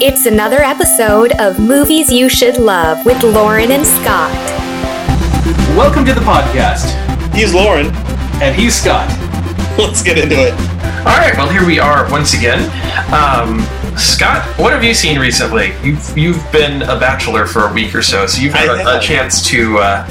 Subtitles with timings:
[0.00, 4.30] It's another episode of Movies You Should Love with Lauren and Scott.
[5.76, 6.94] Welcome to the podcast.
[7.34, 7.86] He's Lauren.
[8.40, 9.08] And he's Scott.
[9.76, 10.52] Let's get into it.
[11.00, 12.62] All right, well, here we are once again.
[13.12, 13.58] Um,
[13.98, 15.74] Scott, what have you seen recently?
[15.82, 19.00] You've you've been a bachelor for a week or so, so you've had a, a,
[19.00, 20.06] chance to uh,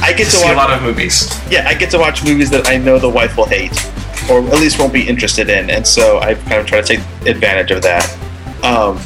[0.00, 1.28] I get to see watch, a lot of movies.
[1.50, 3.76] Yeah, I get to watch movies that I know the wife will hate,
[4.30, 7.00] or at least won't be interested in, and so I kind of try to take
[7.26, 8.10] advantage of that.
[8.64, 8.98] Um,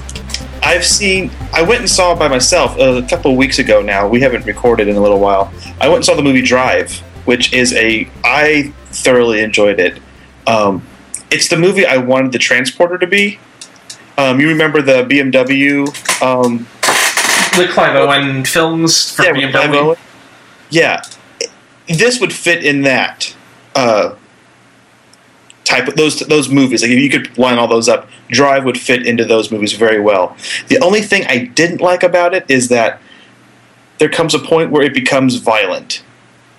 [0.63, 1.31] I've seen.
[1.53, 3.83] I went and saw by myself a couple of weeks ago.
[3.83, 5.53] Now we haven't recorded in a little while.
[5.81, 8.09] I went and saw the movie Drive, which is a.
[8.25, 10.01] I thoroughly enjoyed it.
[10.47, 10.87] Um,
[11.31, 13.39] it's the movie I wanted the transporter to be.
[14.19, 15.89] Um, you remember the BMW?
[16.23, 16.67] Um,
[17.57, 19.99] the Clive Owen films from yeah, BMW.
[20.71, 21.03] Yeah,
[21.89, 23.35] this would fit in that
[23.75, 24.15] uh,
[25.71, 26.83] type of those those movies.
[26.83, 30.01] Like if you could line all those up, Drive would fit into those movies very
[30.01, 30.37] well.
[30.69, 33.01] The only thing I didn't like about it is that
[33.99, 36.03] there comes a point where it becomes violent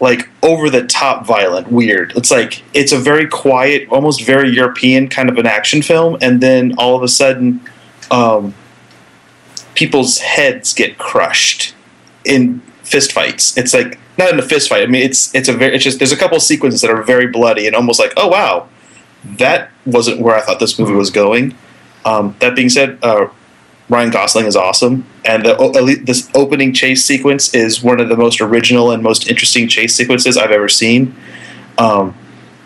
[0.02, 2.12] like over the top violent, weird.
[2.16, 6.42] It's like it's a very quiet, almost very European kind of an action film, and
[6.42, 7.62] then all of a sudden,
[8.10, 8.56] um,
[9.76, 11.76] people's heads get crushed
[12.26, 13.56] in fistfights.
[13.58, 14.82] It's like not in a fist fight.
[14.82, 17.28] I mean, it's it's a very it's just there's a couple sequences that are very
[17.28, 18.68] bloody and almost like oh wow,
[19.24, 21.56] that wasn't where I thought this movie was going.
[22.06, 23.28] Um, that being said, uh,
[23.90, 28.40] Ryan Gosling is awesome, and the, this opening chase sequence is one of the most
[28.42, 31.16] original and most interesting chase sequences I've ever seen,
[31.78, 32.16] um,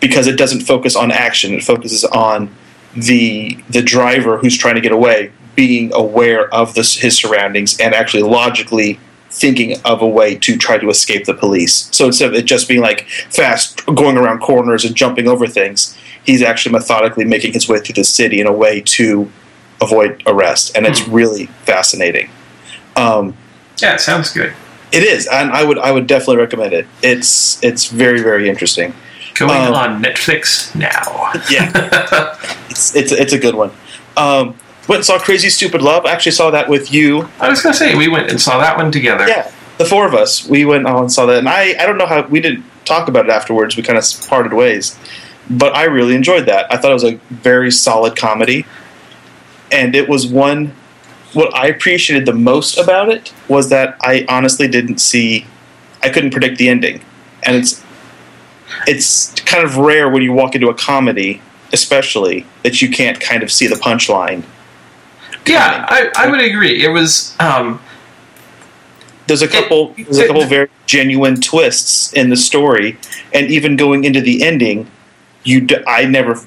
[0.00, 2.54] because it doesn't focus on action; it focuses on
[2.94, 7.94] the the driver who's trying to get away being aware of this, his surroundings and
[7.94, 9.00] actually logically
[9.38, 11.88] thinking of a way to try to escape the police.
[11.92, 15.96] So instead of it just being like fast going around corners and jumping over things,
[16.24, 19.30] he's actually methodically making his way through the city in a way to
[19.80, 21.12] avoid arrest, and it's mm.
[21.12, 22.30] really fascinating.
[22.96, 23.36] Um,
[23.78, 24.54] yeah, it sounds good.
[24.92, 26.86] It is, and I would I would definitely recommend it.
[27.02, 28.94] It's it's very very interesting.
[29.34, 31.30] Going um, on Netflix now.
[31.50, 31.70] yeah,
[32.70, 33.70] it's, it's it's a good one.
[34.16, 34.56] Um,
[34.88, 36.04] went and saw Crazy Stupid Love.
[36.06, 37.28] I actually saw that with you.
[37.40, 39.26] I was gonna say we went and saw that one together.
[39.28, 40.46] Yeah, the four of us.
[40.48, 43.26] We went and saw that, and I I don't know how we didn't talk about
[43.26, 43.76] it afterwards.
[43.76, 44.98] We kind of parted ways,
[45.50, 46.72] but I really enjoyed that.
[46.72, 48.66] I thought it was a very solid comedy
[49.70, 50.72] and it was one.
[51.32, 55.46] What I appreciated the most about it was that I honestly didn't see,
[56.02, 57.02] I couldn't predict the ending,
[57.42, 57.82] and it's
[58.86, 61.42] it's kind of rare when you walk into a comedy,
[61.72, 64.44] especially that you can't kind of see the punchline.
[65.46, 66.84] Yeah, I, I would agree.
[66.84, 67.36] It was.
[67.38, 67.80] Um,
[69.26, 69.94] there's a couple.
[69.96, 72.98] It, there's a couple very genuine twists in the story,
[73.32, 74.90] and even going into the ending,
[75.44, 75.62] you.
[75.62, 76.40] D- I never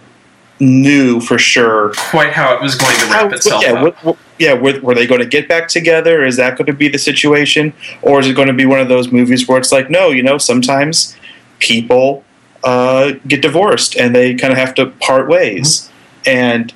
[0.59, 4.03] knew for sure quite how it was going to wrap itself yeah, up.
[4.03, 6.23] Were, yeah, were, were, they going to get back together?
[6.25, 8.89] Is that going to be the situation, or is it going to be one of
[8.89, 11.15] those movies where it's like, no, you know, sometimes
[11.59, 12.23] people
[12.63, 15.89] uh, get divorced and they kind of have to part ways,
[16.23, 16.29] mm-hmm.
[16.29, 16.73] and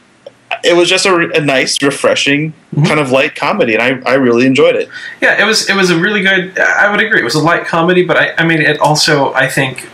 [0.63, 2.83] it was just a, a nice, refreshing mm-hmm.
[2.83, 4.89] kind of light comedy, and I, I really enjoyed it.
[5.21, 6.57] Yeah, it was it was a really good.
[6.57, 9.47] I would agree, it was a light comedy, but I, I mean, it also I
[9.47, 9.89] think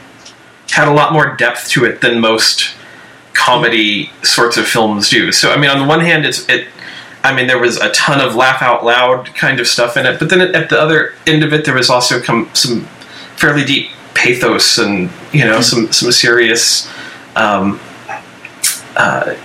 [0.71, 2.75] had a lot more depth to it than most
[3.33, 5.31] comedy sorts of films do.
[5.31, 6.67] So I mean, on the one hand, it's it.
[7.23, 10.19] I mean, there was a ton of laugh out loud kind of stuff in it,
[10.19, 12.85] but then at the other end of it, there was also come, some
[13.35, 16.89] fairly deep pathos and you know some some serious.
[17.35, 17.79] Um,
[18.95, 19.35] uh,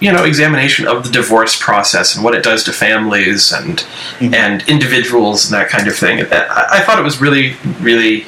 [0.00, 3.78] you know, examination of the divorce process and what it does to families and
[4.18, 4.34] mm-hmm.
[4.34, 6.20] and individuals and that kind of thing.
[6.32, 8.26] I, I thought it was really, really,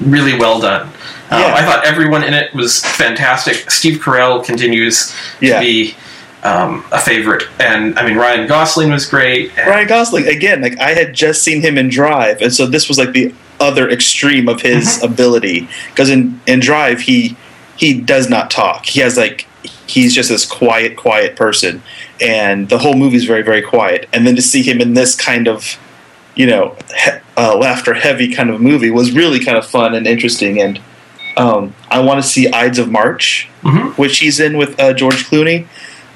[0.00, 0.88] really well done.
[1.30, 1.52] Um.
[1.54, 3.70] I thought everyone in it was fantastic.
[3.70, 5.60] Steve Carell continues yeah.
[5.60, 5.94] to be
[6.42, 9.56] um, a favorite, and I mean Ryan Gosling was great.
[9.56, 12.98] Ryan Gosling again, like I had just seen him in Drive, and so this was
[12.98, 15.12] like the other extreme of his mm-hmm.
[15.12, 17.36] ability because in in Drive he
[17.76, 18.86] he does not talk.
[18.86, 19.46] He has like
[19.86, 21.82] he's just this quiet, quiet person,
[22.20, 24.08] and the whole movie is very, very quiet.
[24.12, 25.78] And then to see him in this kind of,
[26.34, 30.06] you know, he, uh, laughter heavy kind of movie was really kind of fun and
[30.06, 30.60] interesting.
[30.60, 30.80] And
[31.36, 34.00] um, I want to see Ides of March, mm-hmm.
[34.00, 35.66] which he's in with uh, George Clooney.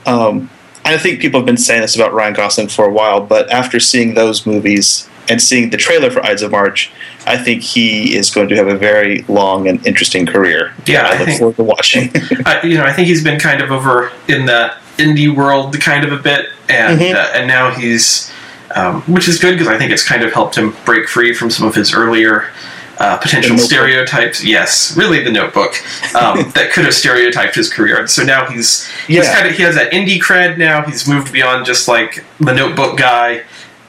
[0.05, 0.51] Um,
[0.85, 3.81] I think people have been saying this about Ryan Gosling for a while, but after
[3.81, 6.91] seeing those movies and seeing the trailer for Ides of March,
[7.27, 10.73] I think he is going to have a very long and interesting career.
[10.87, 12.11] Yeah, I, I look think, forward to watching.
[12.47, 16.05] I, you know, I think he's been kind of over in the indie world kind
[16.05, 17.17] of a bit, and mm-hmm.
[17.17, 18.33] uh, and now he's,
[18.75, 21.51] um, which is good because I think it's kind of helped him break free from
[21.51, 22.51] some of his earlier
[22.99, 24.45] uh, potential stereotypes.
[24.45, 25.75] Yes, really, the Notebook
[26.15, 27.99] um, that could have stereotyped his career.
[27.99, 29.35] And so now he's he's Yeah.
[29.35, 30.83] kind of he has that indie cred now.
[30.83, 33.43] He's moved beyond just like the Notebook guy,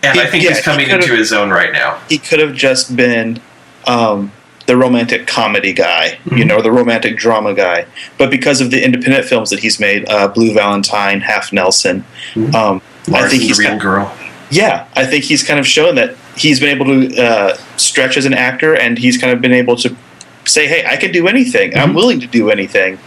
[0.10, 1.98] and He- I think yeah, he's coming could've- into his own right now.
[2.10, 3.40] he could have just been
[3.86, 4.32] um,
[4.66, 6.48] the romantic comedy guy, you Mhm.
[6.48, 7.86] know, the romantic drama guy.
[8.18, 12.04] But because of the independent films that he's made, uh, Blue Valentine, Half Nelson,
[12.36, 12.54] Mhm.
[12.54, 12.82] um,
[13.14, 14.14] I think he's real kind- girl.
[14.50, 18.26] yeah, I think he's kind of shown that he's been able to uh, stretch as
[18.26, 19.96] an actor, and he's kind of been able to
[20.44, 21.78] say, "Hey, I can do anything.
[21.78, 21.96] I'm Mhm.
[21.96, 22.98] willing to do anything,"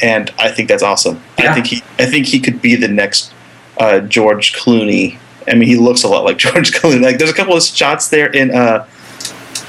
[0.00, 1.18] and I think that's awesome.
[1.40, 1.50] Yeah.
[1.50, 3.32] I think he, I think he could be the next
[3.78, 5.16] uh, George Clooney.
[5.48, 7.00] I mean, he looks a lot like George Clooney.
[7.02, 8.86] Like, there's a couple of shots there in uh,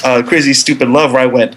[0.03, 1.55] uh, Crazy Stupid Love where I went,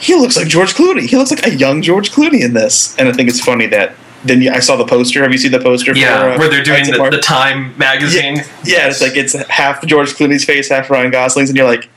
[0.00, 1.06] "He looks like George Clooney.
[1.06, 3.94] He looks like a young George Clooney in this." And I think it's funny that.
[4.22, 5.22] Then you- I saw the poster.
[5.22, 5.96] Have you seen the poster?
[5.96, 8.36] Yeah, for, uh, where they're doing the, the Time magazine.
[8.64, 11.88] yeah, it's like it's half George Clooney's face, half Ryan Gosling's, and you're like,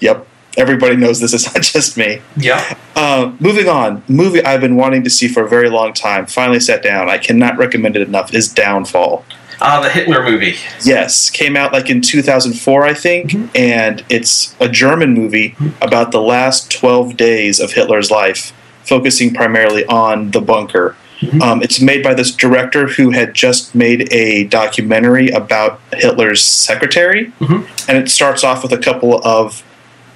[0.00, 1.32] "Yep, everybody knows this.
[1.32, 2.76] It's not just me." yeah.
[2.96, 6.26] Uh, moving on, movie I've been wanting to see for a very long time.
[6.26, 7.08] Finally sat down.
[7.08, 8.34] I cannot recommend it enough.
[8.34, 9.24] Is Downfall.
[9.62, 10.56] Ah, the Hitler movie.
[10.84, 13.48] Yes, came out like in 2004, I think, Mhm.
[13.54, 18.52] and it's a German movie about the last 12 days of Hitler's life,
[18.84, 20.96] focusing primarily on the bunker.
[21.20, 21.42] Mhm.
[21.42, 27.30] Um, it's made by this director who had just made a documentary about Hitler's secretary,
[27.42, 27.64] Mhm.
[27.86, 29.62] and it starts off with a couple of,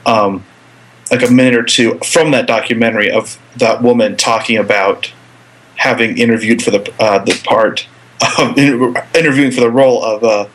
[0.06, 0.42] um,
[1.10, 5.10] like a minute or two from that documentary of that woman talking about
[5.76, 7.86] having interviewed for the uh, the part
[8.38, 8.56] of
[9.14, 10.48] interviewing for the role of uh,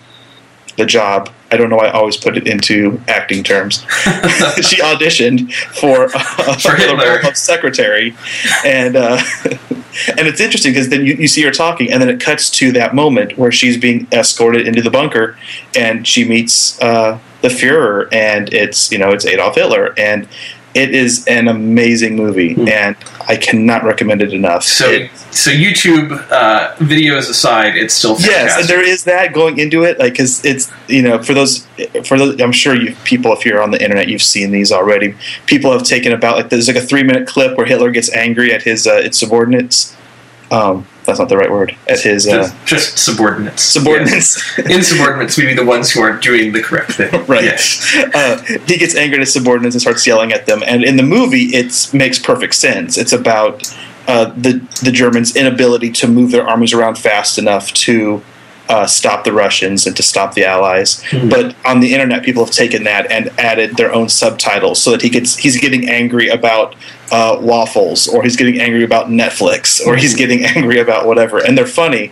[0.77, 1.29] the job.
[1.51, 1.77] I don't know.
[1.77, 3.79] why I always put it into acting terms.
[4.61, 8.15] she auditioned for, uh, For the role of secretary,
[8.65, 9.19] and uh,
[10.09, 12.71] and it's interesting because then you, you see her talking, and then it cuts to
[12.73, 15.38] that moment where she's being escorted into the bunker,
[15.75, 20.27] and she meets uh, the Führer, and it's you know it's Adolf Hitler, and
[20.75, 22.68] it is an amazing movie, Hmm.
[22.69, 22.95] and
[23.27, 24.63] I cannot recommend it enough.
[24.63, 28.57] So, It- so YouTube uh, videos aside, it's still fantastic.
[28.60, 31.66] Yes, there is that going into it, like because it's you know for those
[32.06, 35.16] for those I'm sure you people if you're on the internet you've seen these already.
[35.48, 38.54] People have taken about like there's like a three minute clip where Hitler gets angry
[38.54, 39.95] at his uh, its subordinates.
[40.51, 41.75] Um, that's not the right word.
[41.88, 43.63] At his uh, just, just subordinates.
[43.63, 44.57] subordinates.
[44.57, 44.69] Yes.
[44.69, 47.09] Insubordinates would be the ones who aren't doing the correct thing.
[47.29, 47.44] Right.
[47.44, 47.95] Yes.
[48.15, 50.63] uh, he gets angry at his subordinates and starts yelling at them.
[50.65, 52.97] And in the movie, it makes perfect sense.
[52.97, 53.71] It's about
[54.07, 54.53] uh, the
[54.83, 58.23] the Germans' inability to move their armies around fast enough to
[58.69, 61.04] uh, stop the Russians and to stop the Allies.
[61.10, 61.30] Mhm.
[61.30, 65.01] But on the internet, people have taken that and added their own subtitles so that
[65.01, 66.75] he gets he's getting angry about
[67.12, 71.57] uh, waffles, or he's getting angry about Netflix, or he's getting angry about whatever, and
[71.57, 72.12] they're funny.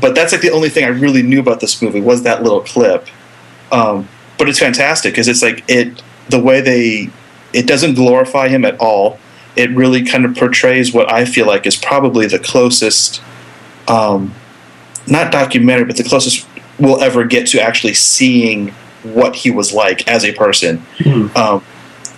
[0.00, 2.60] But that's like the only thing I really knew about this movie was that little
[2.60, 3.08] clip.
[3.72, 4.08] Um,
[4.38, 7.10] but it's fantastic because it's like it the way they
[7.52, 9.18] it doesn't glorify him at all.
[9.56, 13.20] It really kind of portrays what I feel like is probably the closest,
[13.88, 14.32] um,
[15.10, 16.46] not documentary, but the closest
[16.78, 18.68] we'll ever get to actually seeing
[19.02, 20.78] what he was like as a person.
[20.98, 21.28] Hmm.
[21.36, 21.64] Um,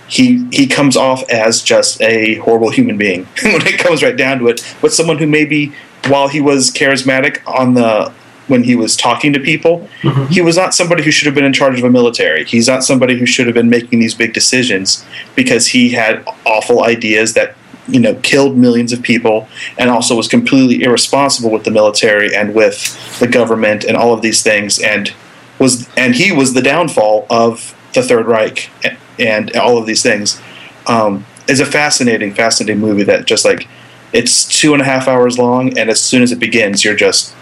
[0.08, 4.38] he he comes off as just a horrible human being when it comes right down
[4.40, 4.60] to it.
[4.80, 5.72] But someone who maybe
[6.08, 8.12] while he was charismatic on the
[8.48, 10.28] when he was talking to people, Mhm.
[10.28, 12.44] he was not somebody who should have been in charge of a military.
[12.44, 15.04] He's not somebody who should have been making these big decisions
[15.36, 17.54] because he had awful ideas that
[17.92, 19.48] you know killed millions of people
[19.78, 24.22] and also was completely irresponsible with the military and with the government and all of
[24.22, 25.12] these things and
[25.58, 30.02] was and he was the downfall of the Third Reich and, and all of these
[30.02, 30.40] things.
[30.86, 33.68] Um, it's a fascinating, fascinating movie that just like
[34.12, 37.34] it's two and a half hours long, and as soon as it begins, you're just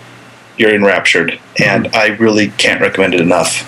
[0.56, 3.64] you're enraptured, and I really can't recommend it enough.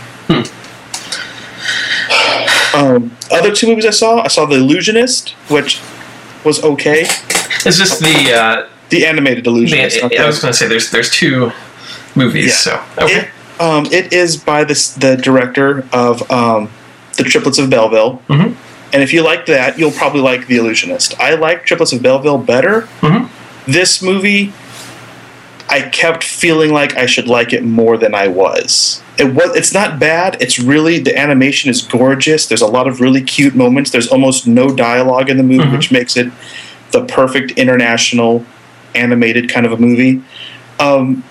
[2.74, 5.80] um, other two movies I saw, I saw The Illusionist, which
[6.44, 7.02] was okay.
[7.66, 8.32] Is this the?
[8.34, 10.02] Uh, The animated the Illusionist.
[10.02, 11.52] not I was going to say there's there's two
[12.16, 12.46] movies.
[12.66, 12.84] Yeah.
[12.96, 13.28] So okay.
[13.28, 16.70] It, um, it is by this, the director of um,
[17.16, 18.20] The Triplets of Belleville.
[18.28, 18.56] Mhm.
[18.92, 21.14] And if you like that, you'll probably like The Illusionist.
[21.20, 22.88] I like Triplets of Belleville better.
[23.00, 23.28] Mhm.
[23.66, 24.52] This movie,
[25.70, 29.02] I kept feeling like I should like it more than I was.
[29.18, 29.54] It was.
[29.54, 30.36] It's not bad.
[30.40, 32.46] It's really the animation is gorgeous.
[32.46, 33.90] There's a lot of really cute moments.
[33.90, 35.72] There's almost no dialogue in the movie, Mhm.
[35.72, 36.32] which makes it
[36.90, 38.44] the perfect international
[38.96, 40.20] animated kind of a movie.
[40.80, 41.22] Um,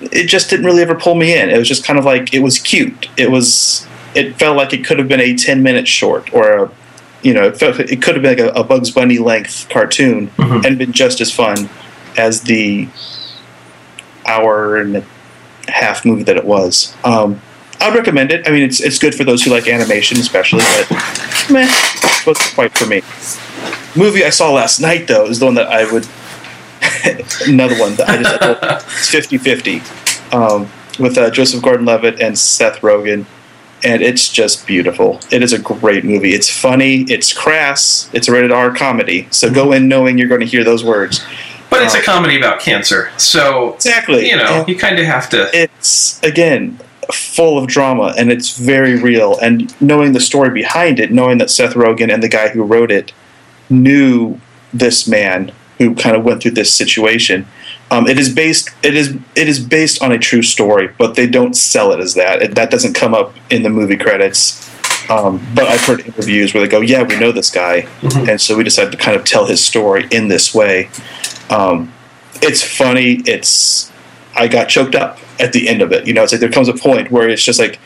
[0.00, 1.50] it just didn't really ever pull me in.
[1.50, 3.08] It was just kind of like it was cute.
[3.16, 3.86] It was.
[4.14, 6.70] It felt like it could have been a ten minute short or a,
[7.22, 10.30] you know, it, felt, it could have been like a, a Bugs Bunny length cartoon
[10.38, 10.64] Mhm.
[10.64, 11.68] and been just as fun
[12.16, 12.88] as the
[14.30, 15.04] hour and a
[15.70, 16.94] half movie that it was.
[17.04, 17.40] Um,
[17.80, 18.46] I'd recommend it.
[18.46, 20.62] I mean, it's it's good for those who like animation, especially.
[20.78, 21.68] But meh.
[22.26, 23.02] wasn't quite for me.
[23.96, 26.06] Movie I saw last night though is the one that I would.
[27.46, 33.26] another one that I just it's 50-50 um, with uh, Joseph Gordon-Levitt and Seth Rogen,
[33.84, 35.20] and it's just beautiful.
[35.30, 36.32] It is a great movie.
[36.32, 37.02] It's funny.
[37.02, 38.10] It's crass.
[38.12, 39.28] It's a rated R comedy.
[39.30, 41.24] So go in knowing you're going to hear those words.
[41.70, 44.28] But it's a comedy about cancer, so Exactly.
[44.28, 45.48] you know And- you kind of have to.
[45.54, 46.78] it's again
[47.12, 51.50] full of drama and it's very real and knowing the story behind it knowing that
[51.50, 53.12] seth rogen and the guy who wrote it
[53.68, 54.38] knew
[54.72, 57.48] this man who kind of went through this situation
[57.90, 61.26] um, it is based it is it is based on a true story but they
[61.26, 64.69] don't sell it as that it, that doesn't come up in the movie credits
[65.10, 67.86] um, but i've heard interviews where they go yeah we know this guy
[68.28, 70.88] and so we decided to kind of tell his story in this way
[71.50, 71.92] um,
[72.42, 73.90] it's funny it's
[74.36, 76.06] I got choked up at the end of it.
[76.06, 77.76] You know, it's like there comes a point where it's just like,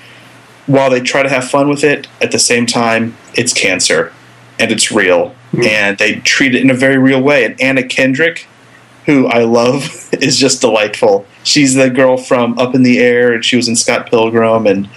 [0.66, 4.12] while they try to have fun with it, at the same time, it's cancer
[4.58, 5.34] and it's real.
[5.64, 7.44] And they treat it in a very real way.
[7.44, 8.46] And Anna Kendrick,
[9.06, 11.26] who I love, is just delightful.
[11.42, 14.88] She's the girl from Up in the Air, and she was in Scott Pilgrim and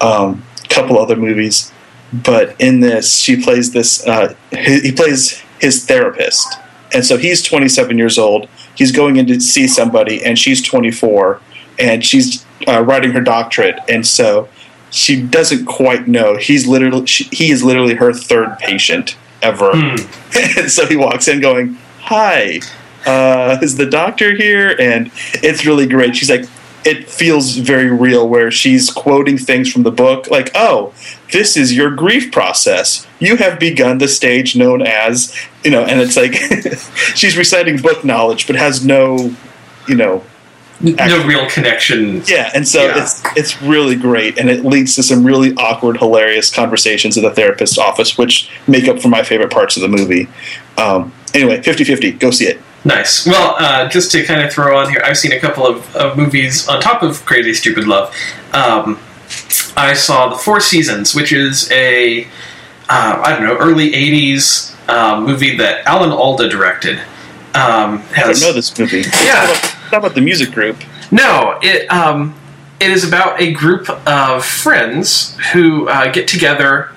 [0.00, 1.72] um, couple other movies.
[2.12, 6.46] But in this, she plays this, uh, he, he plays his therapist.
[6.94, 8.48] And so he's 27 years old.
[8.74, 11.40] He's going in to see somebody, and she's 24,
[11.78, 13.78] and she's uh, writing her doctorate.
[13.88, 14.48] And so
[14.90, 16.36] she doesn't quite know.
[16.36, 19.72] He's literally she, he is literally her third patient ever.
[19.74, 22.60] and so he walks in going, "Hi,
[23.06, 26.14] uh, is the doctor here?" And it's really great.
[26.14, 26.44] She's like,
[26.84, 30.92] it feels very real where she's quoting things from the book, like, "Oh,
[31.32, 33.06] this is your grief process.
[33.20, 35.34] You have begun the stage known as,"
[35.64, 36.34] you know, and it's like
[37.14, 39.34] she's reciting book knowledge, but has no,
[39.88, 40.22] you know,
[40.80, 42.22] no real connection.
[42.26, 43.02] yeah, and so Yeah.
[43.02, 47.30] it's it's really great, and it leads to some really awkward, hilarious conversations in the
[47.30, 50.26] therapist's office, which make up for my favorite parts of the movie.
[50.76, 52.60] Um, anyway, 50-50, go see it.
[52.84, 53.26] Nice.
[53.26, 56.16] Well, uh, just to kind of throw on here, I've seen a couple of, of
[56.16, 58.12] movies on top of Crazy Stupid Love.
[58.52, 58.98] Um,
[59.76, 62.24] I saw The Four Seasons, which is a
[62.88, 66.98] uh, I don't know early '80s um, movie that Alan Alda directed.
[67.54, 69.02] Um, I don't know this movie.
[69.22, 69.48] Yeah.
[69.50, 70.76] It's not about, about the music group.
[71.10, 72.34] No, it um,
[72.80, 76.90] it is about a group of friends who uh, get together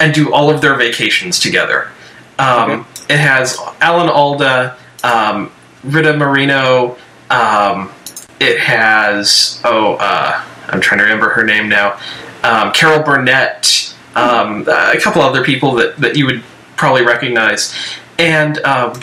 [0.00, 1.90] and do all of their vacations together.
[2.38, 5.50] Um, It has Alan Alda, um,
[5.84, 6.96] Rita Moreno.
[7.30, 7.92] Um,
[8.40, 11.98] it has oh, uh, I'm trying to remember her name now.
[12.42, 16.42] Um, Carol Burnett, um, a couple other people that, that you would
[16.76, 17.74] probably recognize,
[18.18, 19.00] and um,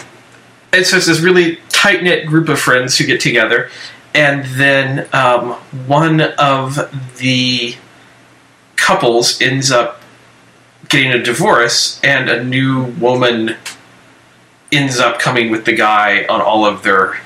[0.74, 3.70] it's this really tight knit group of friends who get together,
[4.14, 5.54] and then um,
[5.88, 6.76] one of
[7.18, 7.76] the
[8.76, 10.02] couples ends up
[10.90, 13.56] getting a divorce, and a new woman
[14.72, 17.18] ends up coming with the guy on all of their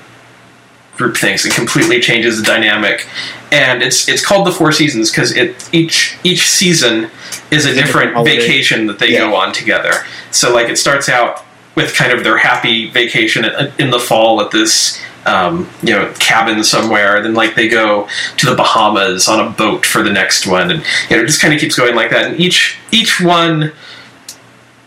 [0.96, 1.44] group things.
[1.44, 3.06] It completely changes the dynamic,
[3.52, 7.10] and it's it's called the Four Seasons because it each each season
[7.50, 9.20] is a different different vacation that they Yeah.
[9.20, 10.04] go on together.
[10.30, 13.44] So like it starts out with kind of their happy vacation
[13.78, 17.20] in the fall at this um, you know cabin somewhere.
[17.22, 20.84] Then like they go to the Bahamas on a boat for the next one, and
[21.10, 22.26] you know it just kind of keeps going like that.
[22.30, 23.72] And each each one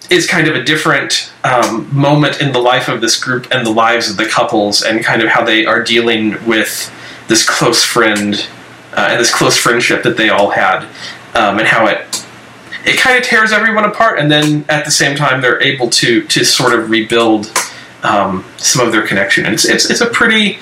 [0.10, 3.72] is kind of a different um, moment in the life of this group and the
[3.72, 6.92] lives of the couples, and kind of how they are dealing with
[7.28, 8.48] this close friend
[8.94, 10.84] uh, and this close friendship that they all had,
[11.34, 12.26] um, and how it
[12.86, 16.24] it kind of tears everyone apart, and then at the same time they're able to
[16.24, 17.52] to sort of rebuild
[18.04, 19.46] um, some of their connection.
[19.46, 20.60] And it's it's it's a pretty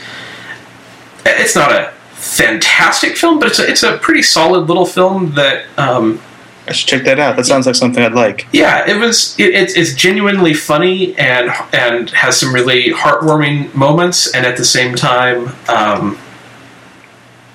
[1.25, 5.65] it's not a fantastic film, but it's a, it's a pretty solid little film that
[5.77, 6.19] um,
[6.67, 7.35] I should check that out.
[7.35, 8.47] That sounds like something I'd like.
[8.51, 9.39] yeah, it was.
[9.39, 14.65] It, it's, it's genuinely funny and and has some really heartwarming moments, and at the
[14.65, 16.17] same time, um,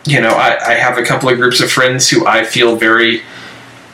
[0.04, 3.22] you know, I, I have a couple of groups of friends who I feel very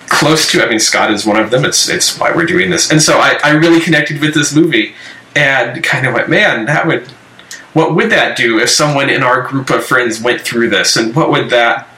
[0.09, 0.63] close to.
[0.63, 1.65] I mean, Scott is one of them.
[1.65, 4.95] It's it's why we're doing this, and so I, I really connected with this movie,
[5.35, 7.09] and kind of went, man, that would.
[7.73, 11.15] What would that do if someone in our group of friends went through this, and
[11.15, 11.89] what would that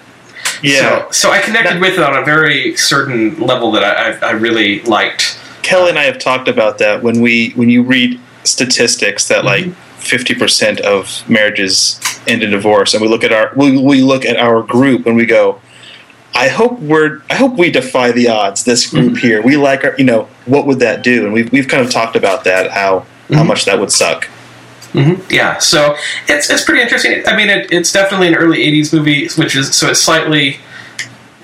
[0.63, 1.07] Yeah.
[1.07, 4.31] so, so I connected That- with it on a very certain level that I, I,
[4.31, 5.39] I really liked.
[5.63, 9.65] Kelly and I have talked about that when we when you read statistics that like
[9.67, 10.01] Mm-hmm.
[10.01, 14.25] fifty percent of marriages end in divorce, and we look at our we, we look
[14.25, 15.61] at our group and we go,
[16.35, 18.65] I hope we're I hope we defy the odds.
[18.65, 19.27] This group Mm-hmm.
[19.27, 21.25] here, we like our you know what would that do?
[21.25, 23.01] And we've we've kind of talked about that how
[23.31, 23.47] how Mhm.
[23.47, 24.29] much that would suck.
[24.99, 25.97] Hmm Yeah, so
[26.29, 27.23] it's it's pretty interesting.
[27.27, 30.59] I mean, it, it's definitely an early '80s movie, which is so it's slightly,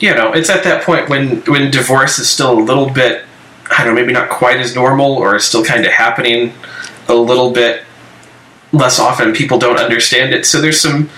[0.00, 3.24] you know, it's at that point when when divorce is still a little bit
[3.70, 6.52] I don't know, maybe not quite as normal or is still kind of happening
[7.08, 7.82] a little bit
[8.72, 9.32] less often.
[9.32, 11.10] People don't understand it, so there's some.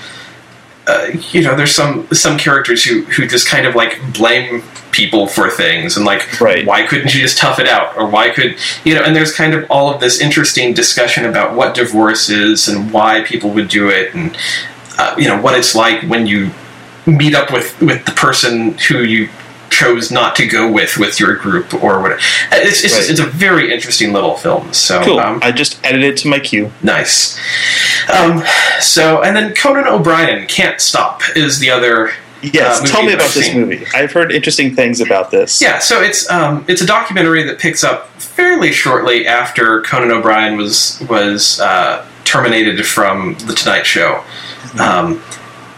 [0.86, 4.62] Uh, you know, there's some some characters who who just kind of like blame
[4.92, 6.64] people for things and like Right.
[6.66, 9.52] why couldn't you just tough it out or why could you know and there's kind
[9.52, 13.90] of all of this interesting discussion about what divorce is and why people would do
[13.90, 14.38] it and
[14.98, 16.50] uh, you know what it's like when you
[17.04, 19.28] meet up with with the person who you
[19.70, 22.20] chose not to go with with your group or whatever
[22.52, 23.10] it's it's, Right.
[23.10, 25.20] it's a very interesting little film so Cool.
[25.20, 26.70] um, I just added it to my queue.
[26.82, 27.38] nice
[28.10, 28.42] um,
[28.80, 33.30] so and then Conan O'Brien can't stop is the other Yes, uh, tell me about
[33.30, 33.86] this movie.
[33.94, 35.60] I've heard interesting things about this.
[35.60, 40.56] Yeah, so it's um, it's a documentary that picks up fairly shortly after Conan O'Brien
[40.56, 44.22] was was uh, terminated from the Tonight Show,
[44.78, 45.20] um,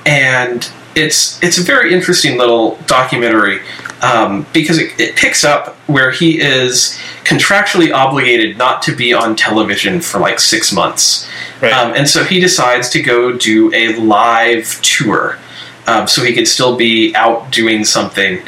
[0.04, 0.68] and
[0.98, 3.60] it's it's a very interesting little documentary
[4.02, 9.36] um, because it, it picks up where he is contractually obligated not to be on
[9.36, 11.28] television for like six months.
[11.60, 11.72] Right.
[11.72, 15.38] Um, and so he decides to go do a live tour
[15.86, 18.42] um, so he could still be out doing something.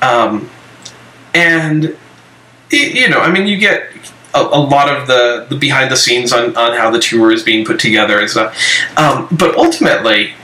[0.00, 0.50] Um,
[1.34, 1.96] and,
[2.72, 3.90] y- you know, I mean, you get
[4.32, 7.42] a, a lot of the, the behind the scenes on, on how the tour is
[7.42, 8.56] being put together and stuff.
[8.96, 10.34] Um, but ultimately,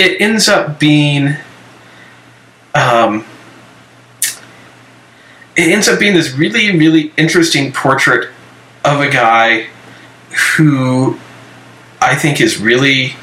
[0.00, 1.36] it ends up being.
[2.74, 3.24] Um,
[5.56, 8.30] it ends up being this really, really interesting portrait
[8.84, 9.66] of a guy
[10.56, 11.18] who
[12.00, 13.14] I think is really,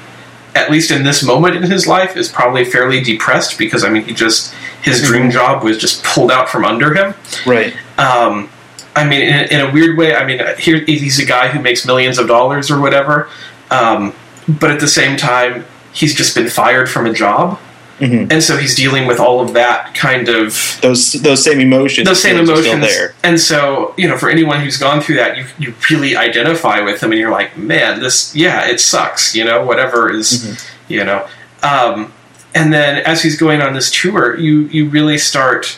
[0.53, 4.03] at least in this moment in his life, is probably fairly depressed because I mean
[4.03, 4.53] he just
[4.83, 7.15] his dream job was just pulled out from under him.
[7.45, 7.73] Right.
[7.97, 8.49] Um,
[8.95, 11.85] I mean, in, in a weird way, I mean, here he's a guy who makes
[11.85, 13.29] millions of dollars or whatever,
[13.71, 14.13] um,
[14.47, 15.65] but at the same time,
[15.99, 17.59] he's just been fired from a job,
[17.99, 18.31] Mhm.
[18.31, 22.05] and so he's dealing with all of that kind of Those those same emotions.
[22.07, 23.13] those same emotions there.
[23.23, 26.99] and so you know for anyone who's gone through that you, you really identify with
[26.99, 30.93] them and you're like man this yeah it sucks you know whatever is Mm-hmm.
[30.93, 31.19] you know
[31.63, 32.13] um,
[32.53, 35.77] and then as he's going on this tour you you really start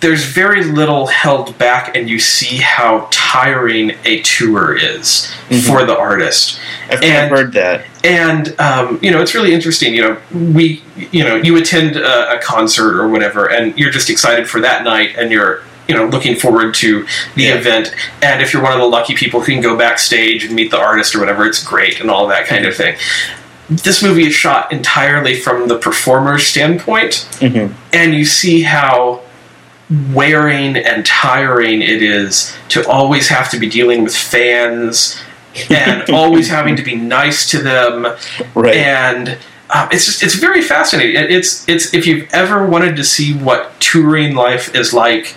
[0.00, 5.66] there's very little held back and you see how tiring a tour is Mm-hmm.
[5.66, 7.86] for the artist I've, and- heard that.
[8.04, 10.18] and um, you know it's really interesting you know
[10.52, 14.60] we you know you attend a, a concert or whatever and you're just excited for
[14.60, 17.54] that night and you're you know looking forward to the Yeah.
[17.54, 20.70] event and if you're one of the lucky people who can go backstage and meet
[20.70, 22.96] the artist or whatever it's great and all that kind of thing
[23.70, 27.72] this movie is shot entirely from the performer's standpoint Mhm.
[27.94, 29.22] and you see how
[30.12, 35.18] wearing and tiring it is to always have to be dealing with fans
[35.70, 38.06] and always having to be nice to them
[38.54, 38.76] Right.
[38.76, 39.38] and
[39.74, 41.16] um, it's just it's very fascinating.
[41.30, 45.36] It's it's if you've ever wanted to see what touring life is like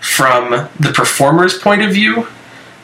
[0.00, 2.28] from the performer's point of view,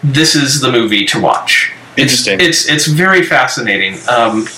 [0.02, 1.72] this is the movie to watch.
[1.96, 2.40] Interesting.
[2.40, 3.98] It's it's, it's very fascinating.
[4.08, 4.48] Um,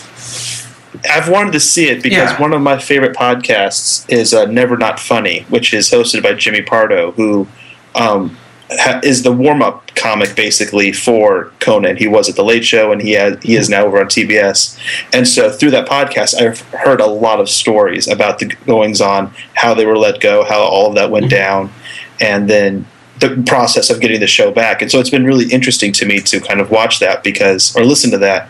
[1.10, 2.40] I've wanted to see it because Yeah.
[2.40, 6.62] one of my favorite podcasts is uh, Never Not Funny, which is hosted by Jimmy
[6.62, 7.46] Pardo, who
[7.94, 8.36] um,
[8.70, 11.96] ha- is the warm up comic basically for Conan.
[11.96, 14.78] He was at the Late Show, and he has, he is now over on TBS.
[15.14, 19.32] And so through that podcast, I've heard a lot of stories about the goings on,
[19.54, 21.72] how they were let go, how all of that went down,
[22.20, 22.86] and then
[23.20, 24.82] the process of getting the show back.
[24.82, 27.84] And so it's been really interesting to me to kind of watch that because or
[27.84, 28.48] listen to that.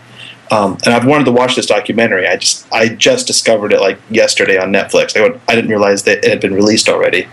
[0.53, 2.27] Um, and I've wanted to watch this documentary.
[2.27, 5.17] I just I just discovered it like yesterday on Netflix.
[5.17, 7.27] I, went- I didn't realize that it had been released already.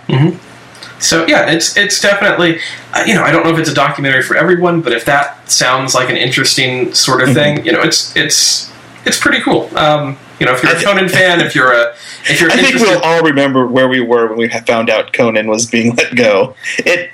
[0.98, 2.60] so yeah, it's it's definitely
[2.94, 5.50] uh, you know I don't know if it's a documentary for everyone, but if that
[5.50, 8.70] sounds like an interesting sort of thing, you know it's it's
[9.06, 9.70] it's pretty cool.
[9.76, 12.76] Um, you know, if you're a Conan fan, if you're a if you're I think
[12.76, 16.56] we'll all remember where we were when we found out Conan was being let go.
[16.78, 17.10] It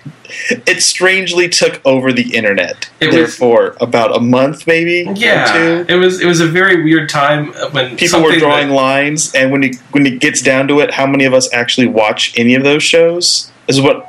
[0.66, 2.88] it strangely took over the internet.
[3.00, 5.08] It was- Therefore, about a month maybe.
[5.14, 5.86] yeah, two.
[5.88, 9.50] it was it was a very weird time when People were drawing that- lines, and
[9.50, 12.54] when it when it gets down to it, how many of us actually watch any
[12.54, 13.50] of those shows?
[13.68, 14.06] Is what,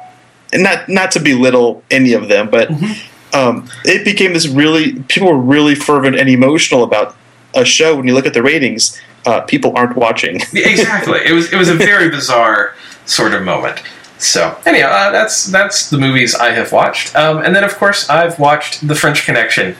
[0.53, 3.35] and not not to belittle any of them, but Mm-hmm.
[3.35, 7.15] um, it became this really people were really fervent and emotional about
[7.55, 7.95] a show.
[7.95, 10.35] When you look at the ratings, uh, people aren't watching.
[10.53, 11.19] exactly.
[11.25, 12.73] It was it was a very bizarre
[13.05, 13.77] sort of moment.
[14.19, 18.09] So anyhow, uh, that's that's the movies I have watched, um, and then of course
[18.09, 19.75] I've watched The French Connection,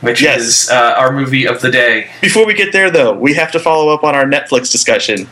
[0.00, 0.40] which Yes.
[0.40, 2.10] is uh, our movie of the day.
[2.20, 5.26] Before we get there, though, we have to follow up on our Netflix discussion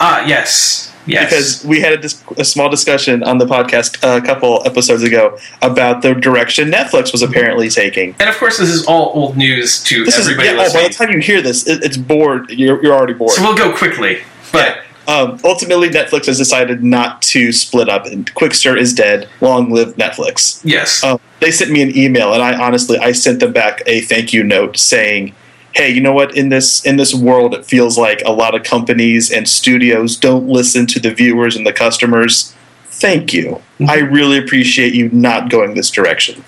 [0.00, 1.24] Ah, yes, yes.
[1.24, 5.38] because we had a, dis- a small discussion on the podcast a couple episodes ago
[5.62, 8.14] about the direction Netflix was apparently taking.
[8.18, 10.88] and of course, this is all old news to This is everybody yeah, oh, by
[10.88, 12.50] the time you hear this, it, it's bored.
[12.50, 13.32] You're, you're already bored.
[13.32, 14.18] so we'll go quickly,
[14.52, 19.26] but um, ultimately, Netflix has decided not to split up, and Qwikster is dead.
[19.40, 20.60] Long live Netflix.
[20.64, 21.02] Yes.
[21.02, 24.34] Um, they sent me an email, and I honestly I sent them back a thank
[24.34, 25.34] you note saying,
[25.72, 26.36] "Hey, you know what?
[26.36, 30.48] In this in this world, it feels like a lot of companies and studios don't
[30.48, 32.54] listen to the viewers and the customers.
[32.86, 33.62] Thank you.
[33.86, 36.44] I really appreciate you not going this direction."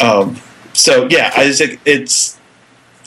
[0.00, 0.36] Um,
[0.72, 2.38] so yeah, I just, it's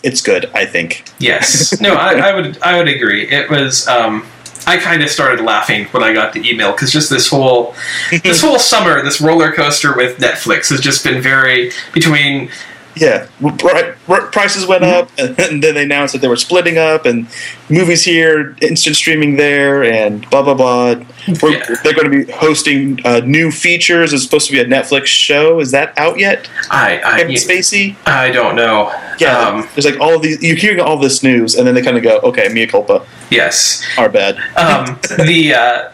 [0.04, 0.50] it's good.
[0.54, 1.06] I think.
[1.20, 1.80] Yes.
[1.80, 3.28] No, I, I would I would agree.
[3.30, 4.26] It was um
[4.66, 7.76] I kind of started laughing when I got the email because just this whole
[8.24, 12.50] this whole summer, this roller coaster with Netflix has just been very between
[12.96, 17.06] Yeah, r- r- prices went up, and then they announced that they were splitting up,
[17.06, 17.28] and
[17.70, 21.04] movies here, instant streaming there, and blah blah blah.
[21.42, 21.76] We're, Yeah.
[21.84, 24.14] They're going to be hosting uh, new features.
[24.14, 25.60] It's supposed to be a Netflix show.
[25.60, 26.50] Is that out yet?
[26.70, 27.96] I I Kevin Spacey.
[28.06, 28.92] I don't know.
[29.20, 30.42] Yeah, Um, there's like all these.
[30.44, 33.84] You're hearing all this news, and then they kind of go, "Okay, mea culpa, yes.
[33.98, 35.92] our bad." um, the uh,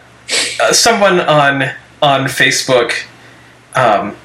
[0.62, 1.70] uh, someone on
[2.02, 2.92] on Facebook
[3.74, 4.16] um,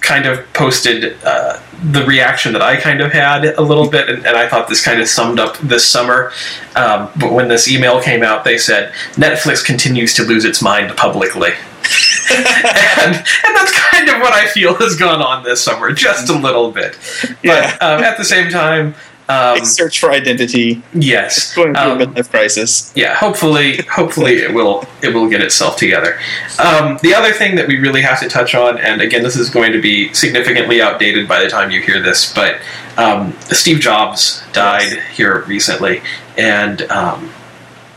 [0.00, 4.26] kind of posted uh, the reaction that I kind of had a little bit, and,
[4.26, 6.32] and I thought this kind of summed up this summer.
[6.76, 10.96] Um, but when this email came out, they said Netflix continues to lose its mind
[10.96, 11.50] publicly.
[12.30, 16.36] and, and that's kind of what I feel has gone on this summer, just a
[16.36, 16.98] little bit.
[17.42, 17.76] Yeah.
[17.78, 18.94] But um, at the same time,
[19.30, 22.92] um, It's search for identity, yes, it's going through um, a midlife crisis.
[22.96, 26.18] yeah hopefully hopefully it will it will get itself together.
[26.58, 29.48] Um, the other thing that we really have to touch on and again this is
[29.50, 32.52] going to be significantly outdated by the time you hear this but
[32.96, 36.02] um, steve jobs died here recently
[36.36, 37.30] and um,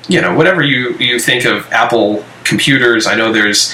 [0.07, 3.73] you know whatever you you think of apple computers i know there's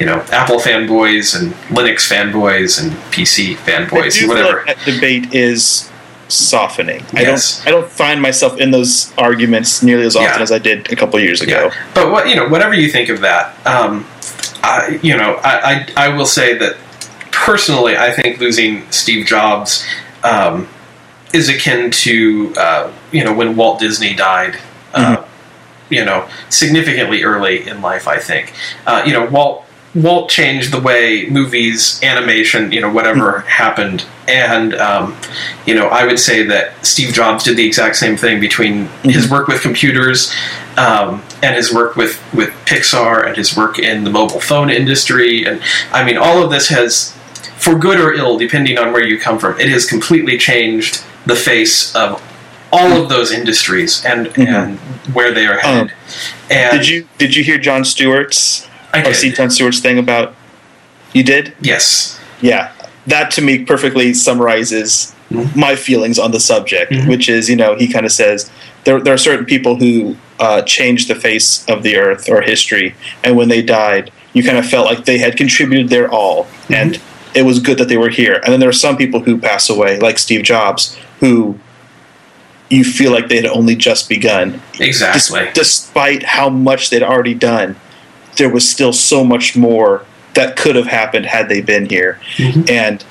[0.00, 4.64] you know apple fanboys and linux fanboys and pc fanboys and whatever.
[4.66, 5.90] like that debate is
[6.28, 7.02] softening.
[7.16, 7.58] I Yes.
[7.58, 7.66] don't.
[7.68, 10.42] I don't find myself in those arguments nearly as often Yeah.
[10.42, 11.70] as I did a couple years ago.
[11.72, 11.80] Yeah.
[11.94, 14.06] But what you know, whatever you think of that, um,
[14.62, 16.76] I, you know, I, I I will say that
[17.32, 19.86] personally, I think losing Steve Jobs
[20.24, 20.68] um,
[21.32, 24.58] is akin to uh, you know when Walt Disney died.
[24.94, 25.24] Uh,
[25.90, 28.06] you know, significantly early in life.
[28.08, 28.52] I think
[28.86, 29.64] uh, you know Walt.
[29.94, 35.16] Walt changed the way movies, animation, you know, whatever happened, and um,
[35.66, 39.30] you know, I would say that Steve Jobs did the exact same thing between his
[39.30, 40.32] work with computers
[40.76, 45.44] um, and his work with with Pixar and his work in the mobile phone industry,
[45.44, 45.62] and
[45.92, 47.16] I mean, all of this has,
[47.56, 51.36] for good or ill, depending on where you come from, it has completely changed the
[51.36, 52.22] face of
[52.70, 54.78] all of those industries and and
[55.14, 55.92] where they are headed.
[56.50, 60.34] and Did you Did you hear Jon Stewart's I or see Jon Stewart's thing about?
[61.12, 61.54] You did?
[61.60, 62.20] Yes.
[62.40, 62.72] Yeah,
[63.08, 65.54] that to me perfectly summarizes Mhm.
[65.56, 67.06] my feelings on the subject, Mhm.
[67.08, 68.50] which is, you know, he kind of says
[68.84, 72.94] there, there are certain people who uh, changed the face of the earth or history,
[73.24, 76.98] and when they died, you kind of felt like they had contributed their all, and
[77.34, 78.40] it was good that they were here.
[78.44, 81.58] And then there are some people who pass away, like Steve Jobs, who
[82.70, 84.60] you feel like they had only just begun.
[84.76, 85.48] Des- Exactly.
[85.54, 87.74] despite how much they'd already done,
[88.36, 90.02] there was still so much more
[90.38, 92.18] that could have happened had they been here.
[92.36, 92.70] Mhm.
[92.70, 93.04] And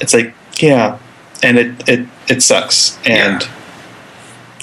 [0.00, 0.96] it's like, yeah,
[1.42, 3.48] and it it, it sucks, and Yeah.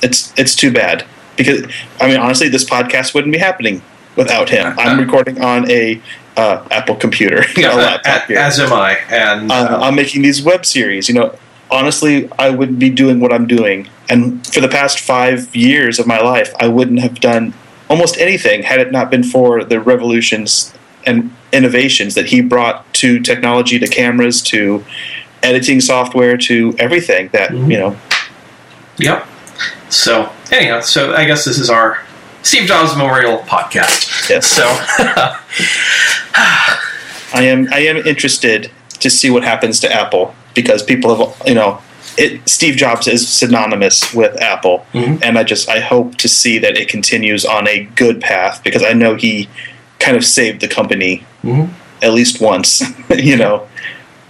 [0.02, 1.60] it's it's too bad because
[2.02, 3.82] I mean, honestly, this podcast wouldn't be happening
[4.16, 4.74] without him.
[4.80, 6.02] I'm recording on a
[6.36, 8.38] uh, Apple computer, Yeah, a laptop here.
[8.40, 8.98] as am I.
[9.10, 11.08] And Uh, I'm making these web series.
[11.10, 11.36] You know,
[11.70, 13.88] honestly, I wouldn't be doing what I'm doing.
[14.10, 17.54] And for the past five years of my life, I wouldn't have done
[17.90, 20.74] almost anything had it not been for the revolutions
[21.08, 24.84] and innovations that he brought to technology, to cameras, to
[25.42, 27.72] editing software, to everything that, Mhm.
[27.72, 27.98] you know.
[28.98, 29.26] Yep.
[29.90, 32.00] So anyhow, so I guess this is our
[32.44, 34.30] Steve Jobs Memorial podcast.
[34.30, 34.46] Yes.
[34.48, 34.64] So
[37.34, 41.56] I am I am interested to see what happens to Apple because people have you
[41.56, 41.80] know
[42.18, 45.22] it, Steve Jobs is synonymous with Apple, Mhm.
[45.24, 48.84] and I just I hope to see that it continues on a good path because
[48.84, 49.48] I know he
[50.00, 51.70] kind of saved the company Mhm.
[52.02, 53.68] at least once, you know,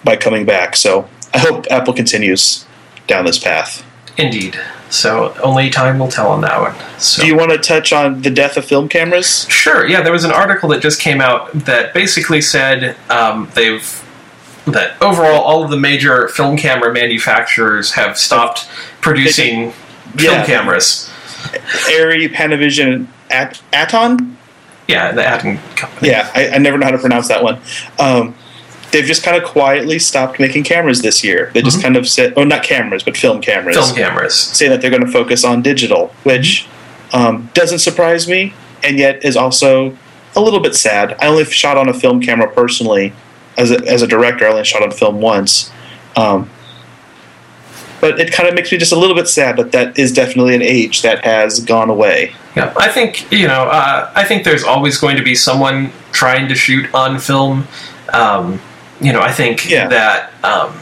[0.04, 0.76] by coming back.
[0.76, 2.66] So I hope Apple continues
[3.08, 3.84] down this path.
[4.18, 4.60] indeed.
[4.90, 6.74] So only time will tell on that one.
[6.98, 9.46] So Do you want to touch on the death of film cameras?
[9.50, 9.86] Sure.
[9.86, 14.04] Yeah, there was an article that just came out that basically said um, they've
[14.66, 18.68] that overall all of the major film camera manufacturers have stopped
[19.02, 19.72] producing
[20.16, 20.46] film Yeah.
[20.46, 21.10] cameras.
[22.00, 24.37] Arri, Panavision, At- Aaton?
[24.88, 26.10] Yeah, the Atom company.
[26.10, 27.60] Yeah, I, I never know how to pronounce that one.
[28.00, 28.36] Um,
[28.92, 31.52] they've just kind of quietly stopped making cameras this year.
[31.54, 31.84] They just Mhm.
[31.84, 33.76] kind of said, oh, not cameras, but film cameras.
[33.76, 34.34] Film cameras.
[34.36, 36.68] Saying that they're going to focus on digital, which
[37.14, 39.96] um, doesn't surprise me and yet is also
[40.36, 41.16] a little bit sad.
[41.20, 43.14] I only shot on a film camera personally.
[43.58, 45.72] As a, as a director, I only shot on film once.
[46.16, 46.50] Um,
[48.00, 50.54] but it kind of makes me just a little bit sad that that is definitely
[50.56, 52.34] an age that has gone away.
[52.58, 53.64] Yeah, I think you know.
[53.64, 57.68] Uh, I think there's always going to be someone trying to shoot on film.
[58.14, 58.60] Um,
[59.02, 59.88] you know, I think Yeah.
[59.90, 60.74] that um,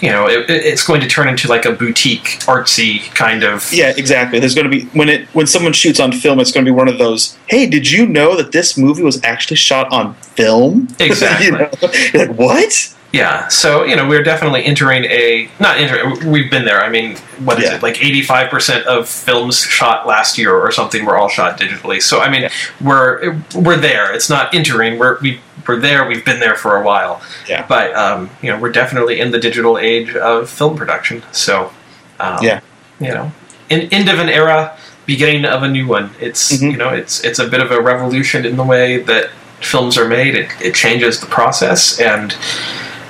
[0.00, 3.72] you know it, it- it's going to turn into like a boutique artsy kind of.
[3.72, 4.40] Yeah, exactly.
[4.40, 6.74] There's going to be when it when someone shoots on film, it's going to be
[6.76, 7.36] one of those.
[7.46, 10.88] Hey, did you know that this movie was actually shot on film?
[10.98, 11.46] Exactly.
[11.46, 11.70] you know?
[12.12, 12.94] You're like what?
[13.12, 16.30] Yeah, so you know we're definitely entering a not entering.
[16.30, 16.82] We've been there.
[16.82, 17.76] I mean, what is Yeah.
[17.76, 17.82] it?
[17.82, 22.00] Like eighty five percent of films shot last year or something were all shot digitally.
[22.00, 22.48] So I mean, Yeah.
[22.80, 24.14] we're we're there.
[24.14, 24.98] It's not entering.
[24.98, 26.06] We're we we're there.
[26.08, 27.20] We've been there for a while.
[27.46, 27.66] Yeah.
[27.68, 31.22] But um, you know, we're definitely in the digital age of film production.
[31.32, 31.70] So
[32.18, 32.60] um, Yeah.
[32.98, 33.30] you know,
[33.68, 36.12] in, end of an era, beginning of a new one.
[36.18, 36.70] It's Mhm.
[36.72, 39.28] you know, it's it's a bit of a revolution in the way that
[39.60, 40.34] films are made.
[40.34, 42.34] It, it changes the process, and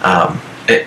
[0.02, 0.86] um, it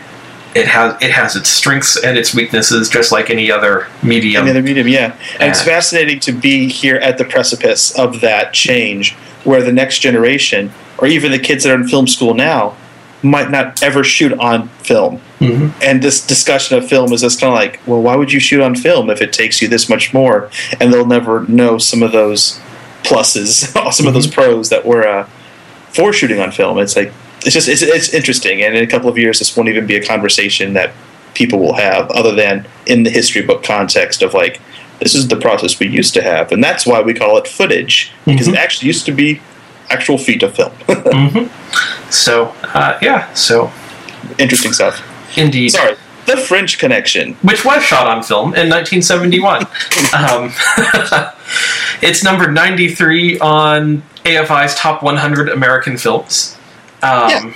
[0.56, 4.43] it has it has its strengths and its weaknesses, just like any other medium.
[4.43, 5.15] Any other medium, yeah.
[5.39, 9.99] And it's fascinating to be here at the precipice of that change, where the next
[9.99, 12.75] generation, or even the kids that are in film school now,
[13.21, 15.19] might not ever shoot on film.
[15.41, 15.71] Mhm.
[15.82, 18.62] And this discussion of film is just kind of like, well, why would you shoot
[18.62, 20.49] on film if it takes you this much more?
[20.80, 22.60] And they'll never know some of those
[23.04, 25.28] pluses, some of those pros that were uh,
[25.91, 26.78] for shooting on film.
[26.80, 27.12] It's like
[27.45, 29.95] it's just it's, it's interesting, and in a couple of years, this won't even be
[29.95, 30.91] a conversation that
[31.34, 34.60] people will have, other than in the history book context of like
[34.99, 38.12] this is the process we used to have, and that's why we call it footage
[38.25, 39.41] because it actually used to be
[39.89, 40.71] actual feet of film.
[40.88, 41.47] hmm
[42.10, 43.71] So uh, yeah, so
[44.39, 45.03] interesting stuff.
[45.38, 45.69] indeed.
[45.69, 47.34] Sorry, the French Connection.
[47.36, 49.63] which was shot on film in 1971.
[50.13, 50.51] um,
[52.01, 56.54] it's number 93 on AFI's top 100 American films.
[57.05, 57.53] Um, Yeah.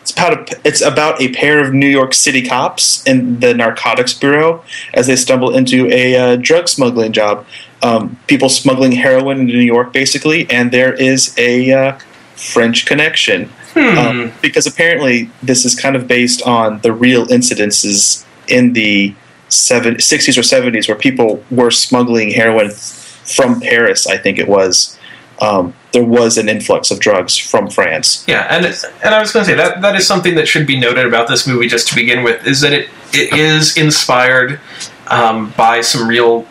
[0.00, 4.14] It's about a, it's about a pair of New York City cops in the narcotics
[4.14, 7.46] bureau as they stumble into a uh, drug smuggling job.
[7.82, 11.98] Um, people smuggling heroin into New York, basically, and there is a uh,
[12.34, 13.98] French connection hmm.
[13.98, 19.14] um, because apparently this is kind of based on the real incidences in the
[19.48, 24.98] seven, 60s or 70s where people were smuggling heroin from Paris, I think it was.
[25.40, 28.24] Um, there was an influx of drugs from France.
[28.28, 28.64] Yeah, and
[29.04, 31.28] and I was going to say that that is something that should be noted about
[31.28, 34.60] this movie just to begin with is that it it is inspired
[35.08, 36.46] um, by some real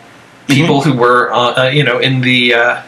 [0.46, 2.82] people who were uh, uh, you know in the uh,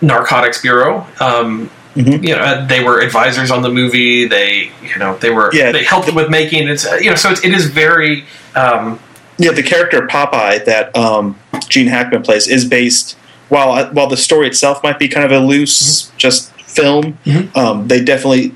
[0.00, 1.06] narcotics bureau.
[1.20, 2.28] Um, Mhm.
[2.28, 4.26] You know, uh, they were advisors on the movie.
[4.28, 5.72] They you know they were Yeah.
[5.72, 6.84] they helped with making it.
[7.00, 8.24] You know, so it's, it is very.
[8.54, 9.00] Um,
[9.38, 11.38] Yeah, the character Popeye that um,
[11.70, 13.16] Gene Hackman plays is based.
[13.48, 17.56] While while the story itself might be kind of a loose, just film, Mhm.
[17.56, 18.52] um, they definitely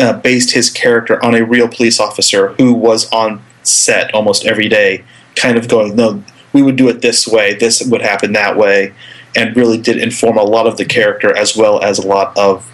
[0.00, 4.68] uh, based his character on a real police officer who was on set almost every
[4.68, 5.02] day,
[5.36, 7.54] kind of going, "No, we would do it this way.
[7.54, 8.92] This would happen that way,"
[9.36, 12.64] and really did inform a lot of the character as well as a lot of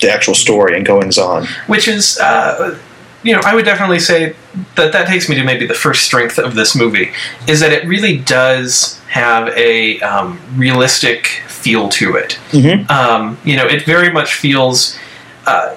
[0.00, 1.46] the actual story and goings on.
[1.66, 2.74] which is uh,
[3.22, 4.34] you know i would definitely say
[4.76, 7.12] that that takes me to maybe the first strength of this movie
[7.46, 12.38] is that it really does have a um, realistic feel to it.
[12.52, 12.88] Mhm.
[12.90, 14.98] um, you know it very much feels
[15.46, 15.74] uh,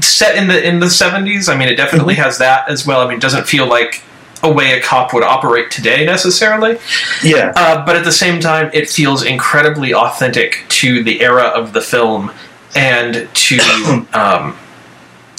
[0.00, 3.00] set in the in the 70s i mean it definitely has that as well.
[3.00, 4.02] I mean it doesn't feel like
[4.42, 6.78] a way a cop would operate today necessarily.
[7.22, 11.72] Yeah, uh, but at the same time, it feels incredibly authentic to the era of
[11.72, 12.30] the film
[12.76, 13.58] and to
[14.12, 14.54] um,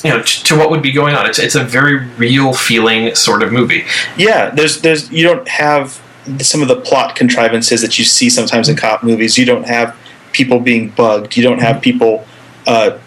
[0.06, 1.26] you know t- to what would be going on.
[1.28, 3.84] It's it's a very real feeling sort of movie.
[4.18, 6.02] yeah there's there's you don't have
[6.42, 9.38] some of the plot contrivances that you see sometimes in cop movies.
[9.38, 9.96] You don't have
[10.32, 11.36] people being bugged.
[11.38, 12.26] You don't have people
[12.68, 12.98] uh,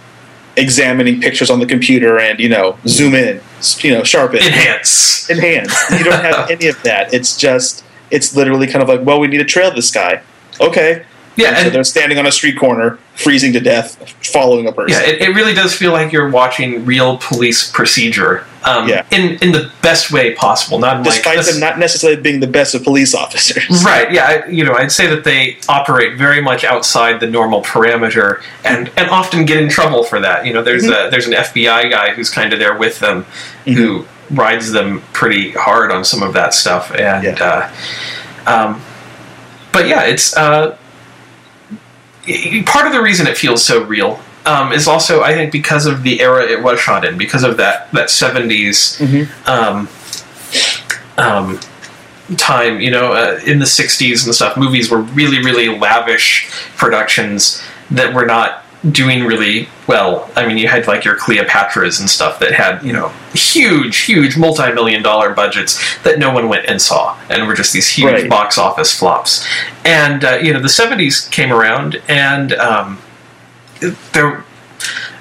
[0.57, 3.41] examining pictures on the computer and you know zoom in
[3.79, 5.29] you know sharpen Enhance.
[5.31, 5.75] enhance.
[5.91, 7.13] You don't have any of that.
[7.15, 10.23] It's just it's literally kind of like well we need to trail this guy.
[10.61, 11.05] Okay
[11.39, 13.97] Yeah, so and they're standing on a street corner freezing to death
[14.33, 18.45] following a person yeah, it, it really does feel like you're watching real police procedure.
[18.65, 19.05] Um, Yeah.
[19.13, 20.79] in in the best way possible.
[20.81, 24.11] Not despite like them not necessarily being the best of police officers Right.
[24.13, 24.43] Yeah.
[24.47, 28.91] I, you know, I'd say that they operate very much outside the normal parameter, and
[28.97, 30.45] and often get in trouble for that.
[30.47, 33.25] You know, there's a there's an FBI guy who's kind of there with them,
[33.65, 37.71] who rides them pretty hard on some of that stuff, and Yeah.
[38.47, 38.83] uh, um,
[39.73, 40.77] but yeah, it's uh,
[42.65, 44.21] part of the reason it feels so real.
[44.47, 47.59] Um, is also, I think, because of the era it was shot in, because of
[47.59, 49.29] that that 70s Mhm.
[49.47, 49.89] um,
[51.19, 51.61] um,
[52.37, 57.61] time, you know, uh, in the '60s and stuff, movies were really, really lavish productions
[57.91, 60.31] that were not doing really well.
[60.37, 64.37] I mean, you had like your Cleopatras and stuff that had, you know, huge, huge
[64.37, 68.31] multi-million dollar budgets that no one went and saw, and were just these huge Right.
[68.31, 69.47] box office flops.
[69.85, 72.99] And uh, you know, the '70s came around, and um,
[74.13, 74.45] there.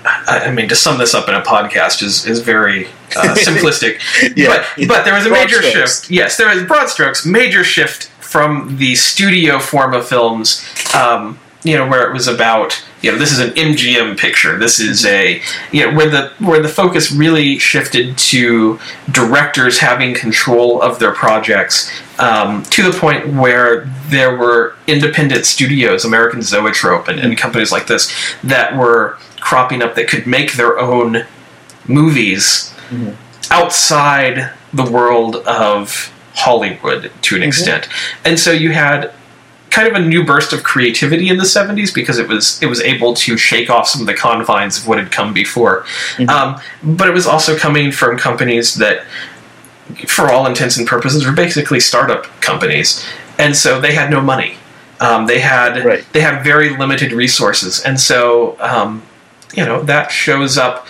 [0.05, 3.99] I I mean, to sum this up in a podcast is is very uh, simplistic.
[4.37, 4.63] Yeah.
[4.77, 6.01] But but there was a Broad major strokes.
[6.01, 6.11] shift.
[6.11, 10.63] Yes, there was broad strokes, major shift from the studio form of films.
[10.93, 14.57] Um, you know, where it was about you know this is an MGM picture.
[14.57, 18.79] This is a you know where the where the focus really shifted to
[19.11, 26.05] directors having control of their projects um, to the point where there were independent studios,
[26.05, 30.79] American Zoetrope, and, and companies like this that were cropping up that could make their
[30.79, 31.25] own
[31.87, 32.73] movies
[33.51, 37.87] outside the world of Hollywood to an extent.
[38.25, 39.13] And so you had
[39.77, 42.81] kind of a new burst of creativity in the 70s because it was it was
[42.81, 45.85] able to shake off some of the confines of what had come before.
[46.27, 49.05] Um, but it was also coming from companies that
[50.07, 53.05] for all intents and purposes were basically startup companies.
[53.37, 54.55] And so they had no money.
[54.99, 56.03] Um, they had Right.
[56.11, 57.79] they had very limited resources.
[57.85, 59.03] And so um,
[59.53, 60.87] you know, that shows up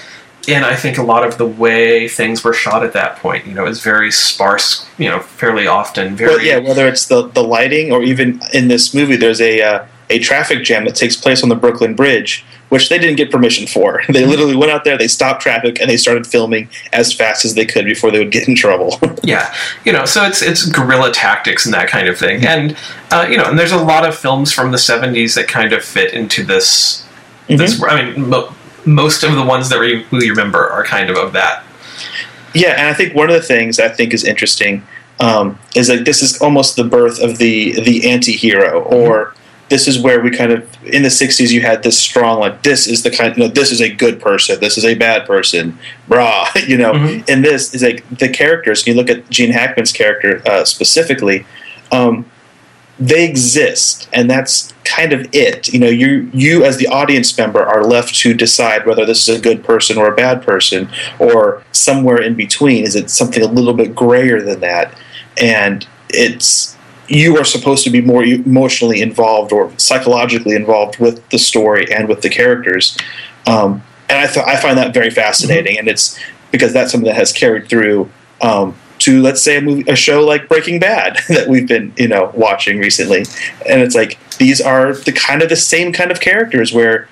[0.47, 3.45] in I think a lot of the way things were shot at that point.
[3.45, 6.15] You know, was very sparse, you know, fairly often.
[6.15, 9.61] Very But yeah, whether it's the the lighting or even in this movie, there's a
[9.61, 13.29] uh, a traffic jam that takes place on the Brooklyn Bridge, which they didn't get
[13.29, 14.01] permission for.
[14.09, 17.53] They literally went out there, they stopped traffic, and they started filming as fast as
[17.53, 18.97] they could before they would get in trouble.
[19.23, 22.77] Yeah, you know, so it's it's guerrilla tactics and that kind of thing, and
[23.11, 25.83] uh, you know, and there's a lot of films from the '70s that kind of
[25.83, 27.05] fit into this.
[27.49, 28.55] This, I mean, mo-
[28.87, 31.63] most of the ones that we, we remember are kind of of that.
[32.55, 34.83] Yeah, and I think one of the things I think is interesting
[35.19, 39.35] um, is that this is almost the birth of the the anti-hero, or
[39.69, 42.87] this is where we kind of in the '60s you had this strong like this
[42.87, 45.77] is the kind you know this is a good person, this is a bad person,
[46.09, 46.93] brah, you know.
[46.93, 47.29] Mhm.
[47.29, 48.87] And this is like the characters.
[48.87, 51.45] You look at Gene Hackman's character uh, specifically.
[51.91, 52.25] Um,
[52.99, 55.67] they exist and that's kind of it.
[55.67, 59.37] You know you you as the audience member are left to decide whether this is
[59.37, 62.83] a good person or a bad person or somewhere in between.
[62.83, 64.97] Is it something a little bit grayer than that?
[65.39, 66.75] And it's
[67.07, 72.09] you are supposed to be more emotionally involved or psychologically involved with the story and
[72.09, 72.97] with the characters.
[73.45, 76.19] Um, and I, th- I find that very fascinating and it's
[76.51, 78.09] because that's something that has carried through
[78.41, 78.75] um,
[79.07, 82.31] to let's say a movie a show like Breaking Bad that we've been you know
[82.35, 83.19] watching recently
[83.65, 87.07] and it's like these are the kind of the same kind of characters where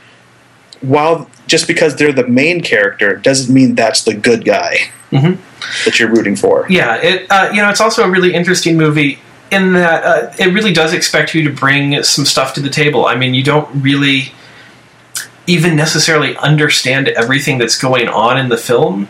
[0.81, 4.77] while just because they're the main character doesn't mean that's the good guy
[5.11, 5.37] Mhm.
[5.85, 9.19] that you're rooting for Yeah, it uh, you know it's also a really interesting movie
[9.51, 13.05] in that uh, it really does expect you to bring some stuff to the table.
[13.05, 14.33] I mean, you don't really
[15.47, 19.07] even necessarily understand everything that's going on in the film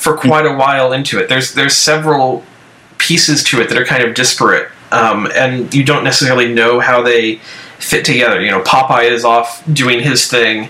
[0.00, 1.28] for quite a while into it.
[1.28, 2.42] There's there's several
[2.98, 7.02] pieces to it that are kind of disparate, um, and you don't necessarily know how
[7.02, 7.36] they
[7.78, 8.40] fit together.
[8.40, 10.68] You know, Popeye is off doing his thing.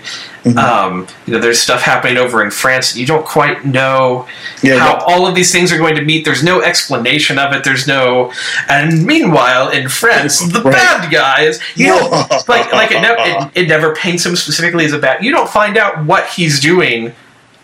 [0.57, 2.97] Um, you know, there's stuff happening over in France.
[2.97, 4.27] You don't quite know
[4.63, 5.03] Yeah, how yeah.
[5.07, 6.25] all of these things are going to meet.
[6.25, 7.63] There's no explanation of it.
[7.63, 8.33] There's no.
[8.67, 10.73] And meanwhile, in France, the Right.
[10.73, 11.59] bad guys.
[11.75, 12.11] You don't
[12.49, 15.23] like like it, never it, it never paints him specifically as a bad.
[15.23, 17.13] You don't find out what he's doing.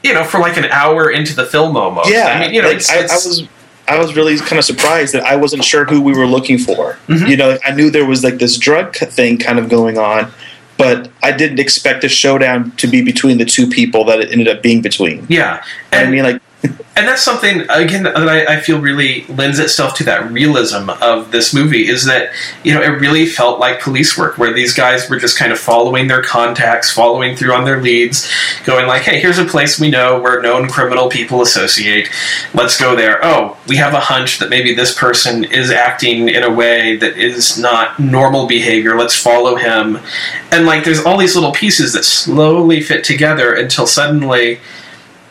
[0.04, 2.10] You know, for like an hour into the film almost.
[2.10, 3.48] yeah I mean, you know, like, it's, I, I was
[3.90, 6.98] I was really kind of surprised that I wasn't sure who we were looking for.
[7.08, 7.28] Mhm.
[7.30, 10.32] You know, I knew there was like this drug thing kind of going on,
[10.78, 14.48] but I didn't expect a showdown to be between the two people that it ended
[14.50, 15.26] up being between.
[15.30, 15.64] yeah.
[15.92, 16.42] and, I mean, like,
[16.98, 21.32] and that's something again that I, I feel really lends itself to that realism of
[21.32, 22.32] this movie is that
[22.64, 25.60] you know it really felt like police work where these guys were just kind of
[25.60, 28.28] following their contacts following through on their leads
[28.66, 32.10] going like hey here's a place we know where known criminal people associate.
[32.54, 33.20] Let's go there.
[33.24, 37.18] Oh we have a hunch that maybe this person is acting in a way that
[37.18, 38.98] is not normal behavior.
[38.98, 40.00] Let's follow him.
[40.52, 44.60] And like there's all these little pieces that slowly fit together until suddenly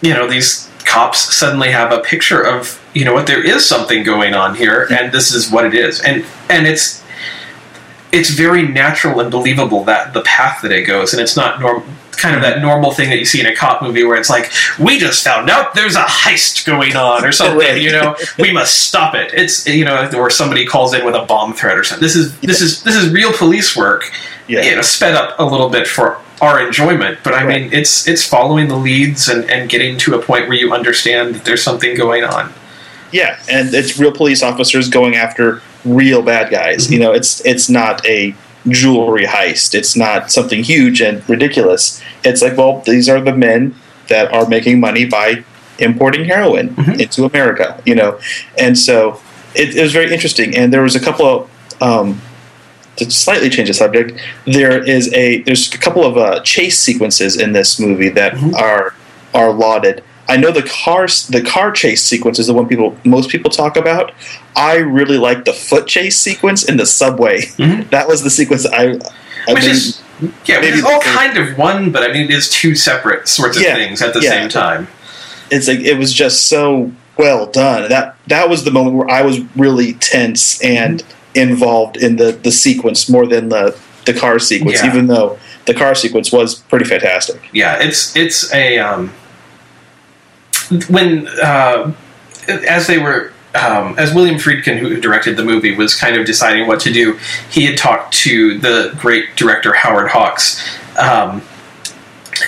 [0.01, 4.03] you know these cops suddenly have a picture of you know what there is something
[4.03, 6.01] going on here and this is what it is.
[6.01, 7.05] And and it's
[8.13, 11.83] it's very natural and believable that the path that it goes and it's not norm
[12.17, 14.51] kind of that normal thing that you see in a cop movie where it's like
[14.79, 18.17] we just found out there's a heist going on or something you know?
[18.39, 19.33] We must stop it.
[19.35, 22.03] It's you know or somebody calls in with a bomb threat or something.
[22.03, 24.11] This is this is this is real police work
[24.49, 24.63] yeah.
[24.63, 27.63] you know sped up a little bit for our enjoyment but i Right.
[27.63, 31.35] mean it's it's following the leads and, and getting to a point where you understand
[31.35, 32.53] that there's something going on
[33.13, 36.91] Yeah, and it's real police officers going after real bad guys.
[36.93, 38.35] You know, it's it's not a
[38.69, 39.75] jewelry heist.
[39.75, 42.03] It's not something huge and ridiculous.
[42.25, 43.75] It's like, well, these are the men
[44.09, 45.45] that are making money by
[45.79, 47.81] importing heroin into America.
[47.87, 48.19] You know,
[48.59, 49.21] and so
[49.55, 50.57] it, it was very interesting.
[50.59, 51.39] And there was a couple of
[51.81, 52.21] um,
[52.97, 57.37] to slightly change the subject, there is a there's a couple of uh, chase sequences
[57.37, 58.95] in this movie that are
[59.35, 60.03] are lauded.
[60.29, 63.77] I know the car the car chase sequence is the one people most people talk
[63.77, 64.13] about.
[64.57, 67.43] I really like the foot chase sequence in the subway.
[67.59, 67.89] Mhm.
[67.91, 68.99] That was the sequence I.
[69.49, 70.01] I Which mean, is
[70.47, 73.57] yeah, which is all kind of one, but I mean it is two separate sorts
[73.57, 74.31] of Yeah, things at the yeah.
[74.31, 74.89] same time.
[75.51, 77.89] it's like it was just so well done.
[77.89, 81.05] That that was the moment where I was really tense and
[81.37, 83.77] involved in the the sequence more than the
[84.07, 84.89] the car sequence, Yeah.
[84.91, 87.41] even though the car sequence was pretty fantastic.
[87.53, 89.13] yeah, it's it's a um,
[90.89, 91.93] when uh,
[92.49, 96.67] as they were um, as William Friedkin, who directed the movie, was kind of deciding
[96.67, 97.19] what to do.
[97.51, 100.63] He had talked to the great director Howard Hawks,
[100.99, 101.43] um,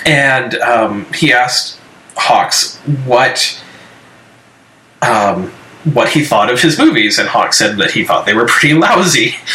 [0.05, 1.79] and um, he asked
[2.15, 3.61] Hawks what.
[5.93, 8.73] What he thought of his movies, and Hawks said that he thought they were pretty
[8.75, 9.35] lousy.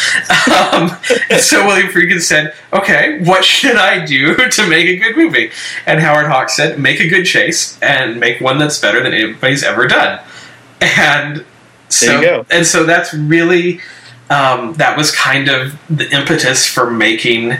[0.47, 0.91] Um,
[1.29, 5.51] and so William Friedkin said, "Okay, what should I do to make a good movie?"
[5.85, 9.63] And Howard Hawks said, "Make a good chase and make one that's better than anybody's
[9.63, 10.19] ever done."
[10.81, 11.45] And
[11.89, 12.45] so, There you go.
[12.49, 13.81] and so that's really
[14.29, 17.57] um, that was kind of the impetus for making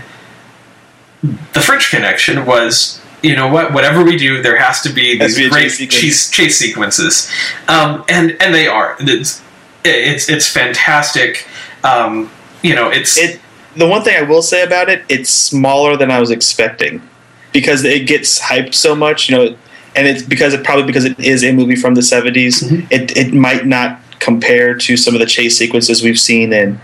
[1.22, 2.46] the French Connection.
[2.46, 3.74] Was you know what?
[3.74, 7.32] Whatever we do, there has to be these to be great chase chase, chase sequences,
[7.68, 8.96] um, and and they are.
[9.00, 9.42] It's
[9.84, 11.48] it's it's fantastic.
[11.84, 12.30] Um,
[12.62, 13.40] you know, it's It
[13.76, 17.02] the one thing I will say about it, it's smaller than I was expecting
[17.52, 19.56] because it gets hyped so much, you know,
[19.96, 22.64] and it's because it probably because it is a movie from the 70s.
[22.64, 22.88] Mhm.
[22.92, 26.80] It it might not compare to some of the chase sequences we've seen in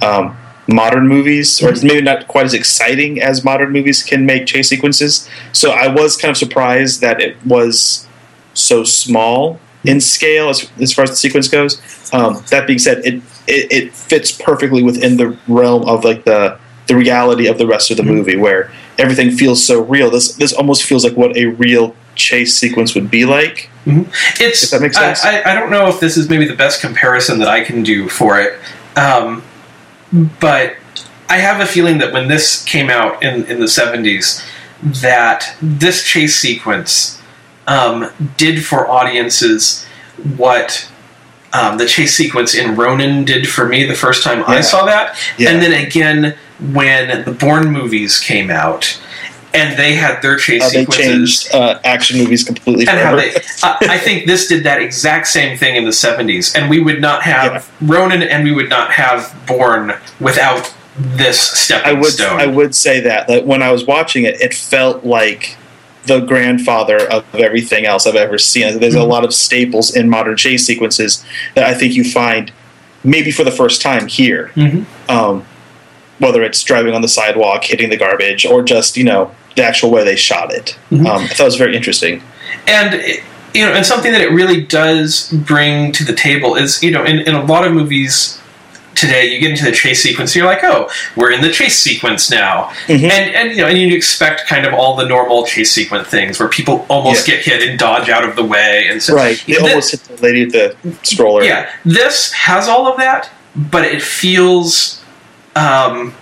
[0.00, 0.36] um,
[0.68, 5.28] modern movies, or maybe not quite as exciting as modern movies can make chase sequences.
[5.52, 8.06] So I was kind of surprised that it was
[8.54, 11.80] so small in scale as, as far as the sequence goes.
[12.12, 16.58] Um, that being said, it, it it fits perfectly within the realm of like the
[16.86, 20.10] the reality of the rest of the movie, where everything feels so real.
[20.10, 23.70] This this almost feels like what a real chase sequence would be like.
[23.86, 25.24] it's If that makes I- sense.
[25.24, 28.08] I, I, don't know if this is maybe the best comparison that I can do
[28.08, 28.60] for it,
[28.96, 29.42] um,
[30.12, 30.76] but
[31.28, 34.42] I have a feeling that when this came out in in the seventies,
[34.82, 37.20] that this chase sequence
[37.66, 39.84] um, did for audiences
[40.36, 40.88] what.
[41.54, 45.18] Um, the chase sequence in Ronin did for me the first time I saw that,
[45.36, 45.50] Yeah.
[45.50, 46.34] and then again
[46.72, 48.98] when the Bourne movies came out,
[49.54, 53.16] and they had their chase How they sequences changed uh, action movies completely and how
[53.16, 56.80] they I, I think this did that exact same thing in the 70s and we
[56.80, 62.12] would not have Ronin and we would not have Bourne without this stepping I would
[62.12, 65.56] stone I would say that that when I was watching it, it felt like
[66.04, 68.80] the grandfather of everything else I've ever seen.
[68.80, 69.08] There's a Mhm.
[69.08, 71.24] lot of staples in modern chase sequences
[71.54, 72.50] that I think you find
[73.04, 74.50] maybe for the first time here.
[74.56, 74.84] Mhm.
[75.08, 75.44] Um,
[76.18, 79.90] whether it's driving on the sidewalk, hitting the garbage, or just you know the actual
[79.90, 80.76] way they shot it.
[80.90, 81.06] Mhm.
[81.06, 82.22] Um, I thought it was very interesting.
[82.66, 83.22] and it-
[83.54, 87.04] you know and something that it really does bring to the table is you know
[87.04, 88.38] in, in a lot of movies
[88.94, 92.30] today you get into the chase sequence you're like oh we're in the chase sequence
[92.30, 93.10] now Mhm.
[93.10, 96.38] and and you know and you expect kind of all the normal chase sequence things
[96.40, 97.34] where people almost Yeah.
[97.36, 100.04] get hit and dodge out of the way and so Right, they Thi- almost hit
[100.04, 101.42] the lady with the stroller.
[101.44, 105.01] yeah this has all of that but it feels
[105.56, 106.14] um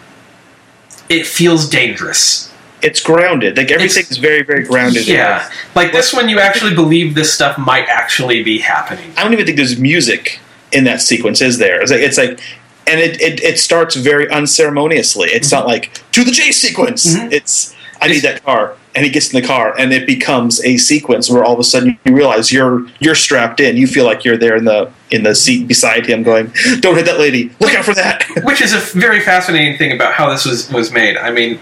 [1.08, 2.46] it feels dangerous
[2.82, 3.58] it's grounded.
[3.58, 5.06] Like everything It's- is very, very grounded.
[5.06, 9.32] yeah like this one you actually believe this stuff might actually be happening I don't
[9.34, 10.40] even think there's music
[10.72, 11.80] in that sequence, is there?
[11.82, 12.40] It's like, it's like
[12.86, 15.28] and it, it, it starts very unceremoniously.
[15.30, 17.14] It's not like to the chase sequence.
[17.14, 17.30] Mhm.
[17.32, 20.76] It's I need that car, and he gets in the car, and it becomes a
[20.76, 23.76] sequence where all of a sudden you realize you're you're strapped in.
[23.76, 27.06] You feel like you're there in the in the seat beside him, going, "Don't hit
[27.06, 27.50] that lady!
[27.60, 30.90] Look out for that!" which is a very fascinating thing about how this was was
[30.92, 31.16] made.
[31.16, 31.60] I mean,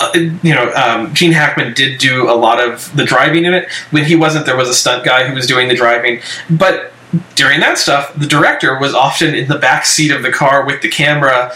[0.00, 3.70] uh, you know, um, Gene Hackman did do a lot of the driving in it.
[3.90, 6.20] When he wasn't, there was a stunt guy who was doing the driving.
[6.48, 6.92] But
[7.34, 10.80] during that stuff, the director was often in the back seat of the car with
[10.80, 11.54] the camera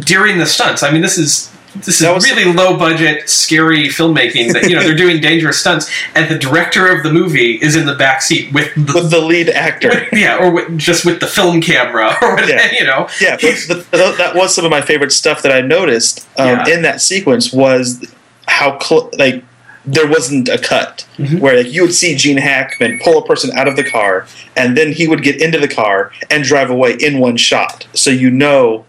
[0.00, 0.82] during the stunts.
[0.82, 1.50] I mean, this is.
[1.76, 4.52] This is was- really low budget, scary filmmaking.
[4.52, 7.86] That you know they're doing dangerous stunts, and the director of the movie is in
[7.86, 10.06] the back seat with the with the lead actor.
[10.12, 12.72] yeah, or with, just with the film camera, or whatever, Yeah.
[12.78, 13.08] you know.
[13.20, 13.36] Yeah,
[13.68, 16.68] but the, that was some of my favorite stuff that I noticed um, Yeah.
[16.74, 18.04] in that sequence was
[18.46, 19.42] how cl- like
[19.86, 21.40] there wasn't a cut Mhm.
[21.40, 24.76] where like, you would see Gene Hackman pull a person out of the car, and
[24.78, 27.86] then he would get into the car and drive away in one shot.
[27.94, 28.84] So you know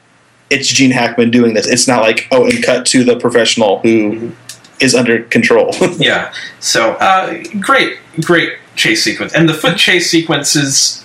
[0.49, 1.67] it's Gene Hackman doing this.
[1.67, 4.31] It's not like oh, and cut to the professional who
[4.79, 5.73] is under control.
[5.97, 6.33] Yeah.
[6.59, 11.01] So uh, great, great chase sequence, and the foot chase sequence is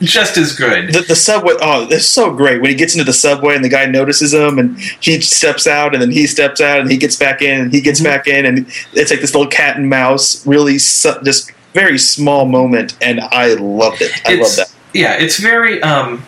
[0.00, 0.92] just as good.
[0.92, 3.68] the, the subway oh it's so great when he gets into the subway and the
[3.68, 7.14] guy notices him and he steps out and then he steps out and he gets
[7.14, 8.04] back in and he gets Mhm.
[8.04, 12.46] back in and it's like this little cat and mouse really su- just very small
[12.46, 16.24] moment and i loved it i love that Yeah, it's very um,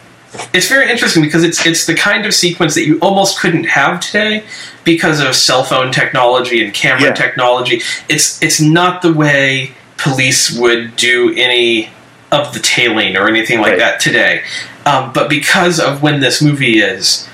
[0.52, 4.00] it's very interesting because it's it's the kind of sequence that you almost couldn't have
[4.00, 4.44] today
[4.84, 7.12] because of cell phone technology and camera Yeah.
[7.14, 7.80] technology.
[8.08, 11.90] It's it's not the way police would do any
[12.32, 13.78] of the tailing or anything like Right.
[13.78, 14.42] that today.
[14.84, 17.28] Um, but because of when this movie is,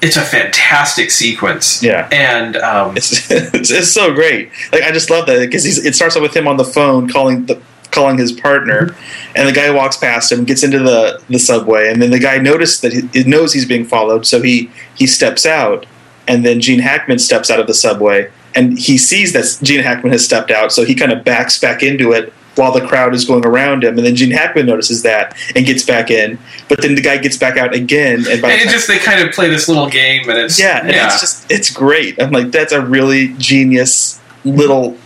[0.00, 1.82] it's a fantastic sequence.
[1.82, 2.08] Yeah.
[2.12, 6.14] and um, it's, it's, it's so great like i just love that because it starts
[6.16, 7.60] off with him on the phone calling the
[7.94, 8.94] calling his partner
[9.36, 12.36] and the guy walks past him gets into the, the subway and then the guy
[12.38, 15.86] notices that he, he knows he's being followed so he he steps out
[16.26, 20.12] and then gene hackman steps out of the subway and he sees that gene hackman
[20.12, 23.24] has stepped out so he kind of backs back into it while the crowd is
[23.24, 26.38] going around him and then gene hackman notices that and gets back in
[26.68, 28.98] but then the guy gets back out again and by the it time- just they
[28.98, 32.20] kind of play this little game, and it's yeah, and it's just it's great.
[32.22, 34.96] I'm like, that's a really genius little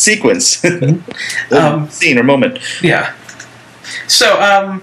[0.00, 0.64] sequence,
[1.50, 2.58] Um, scene or moment.
[2.82, 3.14] Yeah.
[4.06, 4.82] So, um,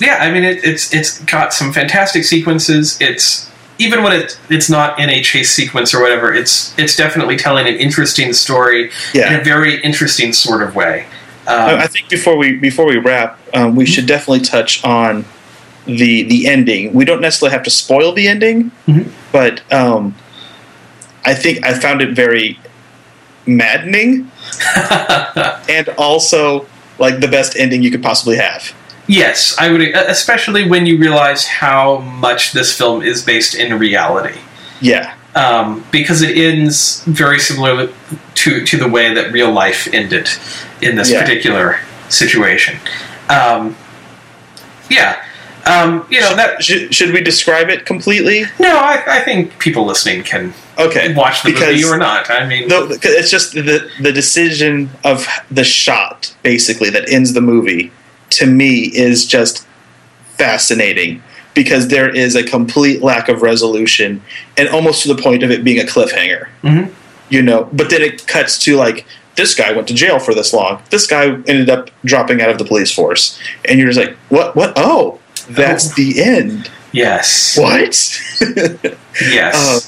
[0.00, 2.98] yeah, I mean, it, it's it's got some fantastic sequences.
[3.00, 6.32] It's even when it it's not in a chase sequence or whatever.
[6.34, 11.06] It's it's definitely telling an interesting story in a very interesting sort of way.
[11.46, 15.24] Um, I think before we before we wrap, um, we should definitely touch on
[15.86, 16.92] the the ending.
[16.92, 19.10] We don't necessarily have to spoil the ending, Mhm.
[19.32, 20.14] but um,
[21.24, 22.58] I think I found it very
[23.46, 24.30] maddening
[25.68, 26.66] and also
[26.98, 28.72] like the best ending you could possibly have.
[29.06, 34.38] yes, I would, especially when you realize how much this film is based in reality.
[34.80, 37.88] Yeah, um, because it ends very similar
[38.34, 40.28] to to the way that real life ended
[40.80, 41.20] in this Yeah.
[41.22, 41.78] particular
[42.08, 42.78] situation.
[43.28, 43.76] Um,
[44.90, 45.22] yeah,
[45.66, 46.62] um, you know that.
[46.62, 48.44] should, should we describe it completely?
[48.58, 52.30] No, I, I think people listening can Okay, watch the because movie or not.
[52.30, 57.40] I mean, because it's just the the decision of the shot basically that ends the
[57.40, 57.92] movie.
[58.30, 59.64] To me, is just
[60.36, 61.22] fascinating
[61.54, 64.20] because there is a complete lack of resolution
[64.56, 66.48] and almost to the point of it being a cliffhanger.
[66.64, 66.90] Mhm.
[67.28, 69.06] You know, but then it cuts to like
[69.36, 70.82] this guy went to jail for this long.
[70.90, 74.54] This guy ended up dropping out of the police force, and you're just like, what?
[74.56, 74.72] What?
[74.76, 75.18] Oh,
[75.50, 75.94] that's Oh.
[75.96, 76.70] the end.
[76.92, 77.80] yes, What?
[79.30, 79.80] yes, Uh,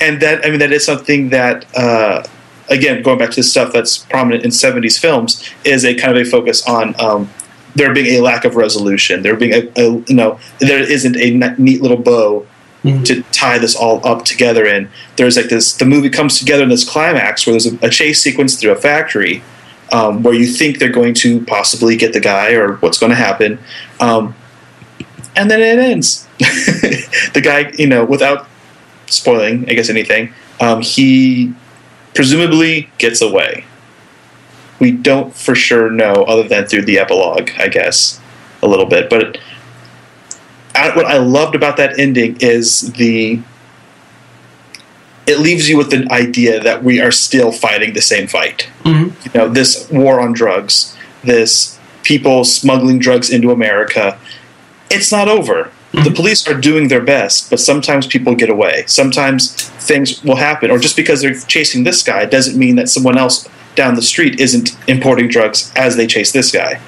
[0.00, 2.22] and that I mean that is something that uh,
[2.68, 6.26] again going back to the stuff that's prominent in '70s films is a kind of
[6.26, 7.28] a focus on um,
[7.74, 9.22] there being a lack of resolution.
[9.22, 12.46] There being a, a you know there isn't a neat little bow
[12.84, 13.04] Mhm.
[13.06, 14.88] to tie this all up together in.
[15.16, 18.22] There's like this the movie comes together in this climax where there's a, a chase
[18.22, 19.42] sequence through a factory.
[19.90, 23.16] Um, where you think they're going to possibly get the guy or what's going to
[23.16, 23.58] happen,
[24.00, 24.34] um,
[25.36, 26.26] and then it ends.
[26.38, 28.46] the guy, you know, without
[29.06, 31.52] spoiling, I guess anything, um, he
[32.14, 33.64] presumably gets away.
[34.78, 38.20] We don't for sure know, other than through the epilogue, I guess,
[38.62, 39.10] a little bit.
[39.10, 39.38] But
[40.74, 43.40] I, what I loved about that ending is the.
[45.26, 48.68] It leaves you with the idea that we are still fighting the same fight.
[48.84, 49.12] Mhm.
[49.24, 54.18] You know, this war on drugs, this people smuggling drugs into America,
[54.90, 55.70] it's not over.
[55.92, 58.84] The police are doing their best, but sometimes people get away.
[58.86, 59.52] Sometimes
[59.86, 63.48] things will happen, or just because they're chasing this guy doesn't mean that someone else
[63.74, 66.80] down the street isn't importing drugs as they chase this guy.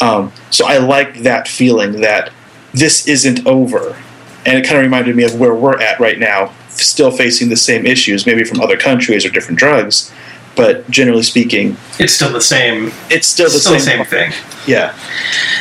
[0.00, 2.32] Um, so I like that feeling that
[2.72, 3.96] this isn't over,
[4.44, 7.56] and it kind of reminded me of where we're at right now, still facing the
[7.56, 10.12] same issues, maybe from other countries or different drugs,
[10.56, 12.90] but generally speaking, it's still the same.
[13.10, 14.00] it's still the still same.
[14.00, 14.32] the same thing.
[14.66, 14.96] Yeah,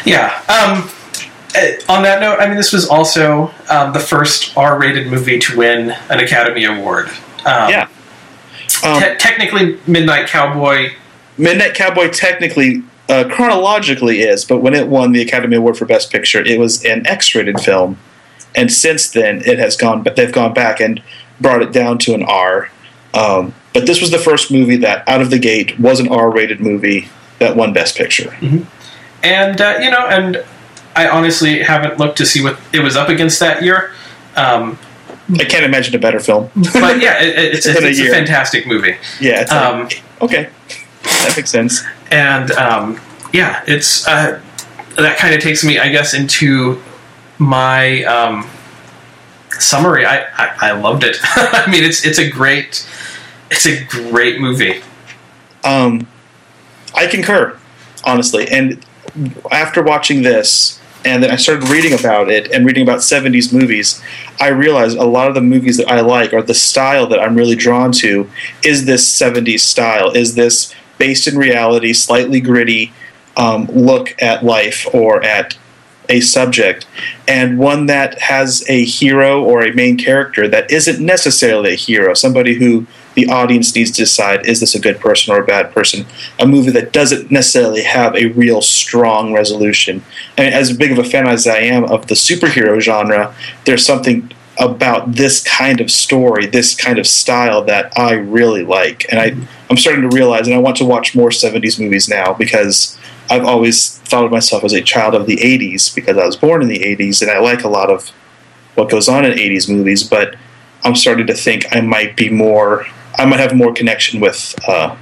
[0.06, 0.42] Yeah.
[0.50, 0.90] Um,
[1.90, 5.92] on that note, I mean, this was also um, the first R-rated movie to win
[6.10, 7.08] an Academy Award.
[7.46, 7.88] Um, Yeah.
[8.84, 10.92] um, te- technically, Midnight Cowboy.
[11.38, 16.12] Midnight Cowboy technically, uh, chronologically is, but when it won the Academy Award for Best
[16.12, 17.98] Picture, it was an X-rated film,
[18.56, 20.04] and since then it has gone.
[20.04, 21.02] But they've gone back and
[21.42, 22.70] brought it down to an R.
[23.14, 26.60] Um, but this was the first movie that, out of the gate, was an R-rated
[26.60, 28.36] movie that won Best Picture.
[29.24, 30.44] and uh, you know, and
[31.00, 33.92] I honestly haven't looked to see what it was up against that year.
[34.36, 34.78] Um,
[35.40, 36.50] I can't imagine a better film.
[36.56, 38.96] but yeah, it, it- it's, It's a it's a fantastic movie.
[39.22, 39.88] Yeah, it's Um,
[40.22, 40.50] Okay,
[41.04, 41.84] that makes sense.
[42.12, 43.00] and um,
[43.32, 44.42] yeah, it's uh,
[44.98, 46.82] that kind of takes me, I guess, into
[47.38, 48.50] my um,
[49.52, 50.06] summary.
[50.06, 51.18] I, I, I loved it.
[51.24, 52.86] I mean, it's it's a great
[53.52, 54.82] it's a great movie.
[55.64, 56.08] Um,
[56.96, 57.58] I concur,
[58.04, 58.48] honestly.
[58.50, 58.84] And
[59.52, 64.02] after watching this, and then I started reading about it and reading about 70s movies,
[64.40, 67.36] I realized a lot of the movies that I like or the style that I'm
[67.36, 68.30] really drawn to.
[68.64, 72.92] Is this 70s style, is this based in reality, slightly gritty
[73.38, 75.58] um, look at life or at
[76.10, 76.88] a subject,
[77.28, 82.16] and one that has a hero or a main character that isn't necessarily a hero,
[82.16, 82.88] somebody who
[83.20, 86.06] the audience needs to decide is this a good person or a bad person.
[86.40, 90.04] A movie that doesn't necessarily have a real strong resolution.
[90.38, 94.32] And as big of a fan as I am of the superhero genre, there's something
[94.58, 99.06] about this kind of story, this kind of style that I really like.
[99.10, 99.44] And I, mm-hmm.
[99.70, 102.98] I'm starting to realize, and I want to watch more 70s movies now because
[103.30, 106.62] I've always thought of myself as a child of the 80s because I was born
[106.62, 108.10] in the 80s and I like a lot of
[108.76, 110.36] what goes on in 80s movies, but
[110.84, 112.86] I'm starting to think I might be more,
[113.20, 114.96] I might have more connection with uh,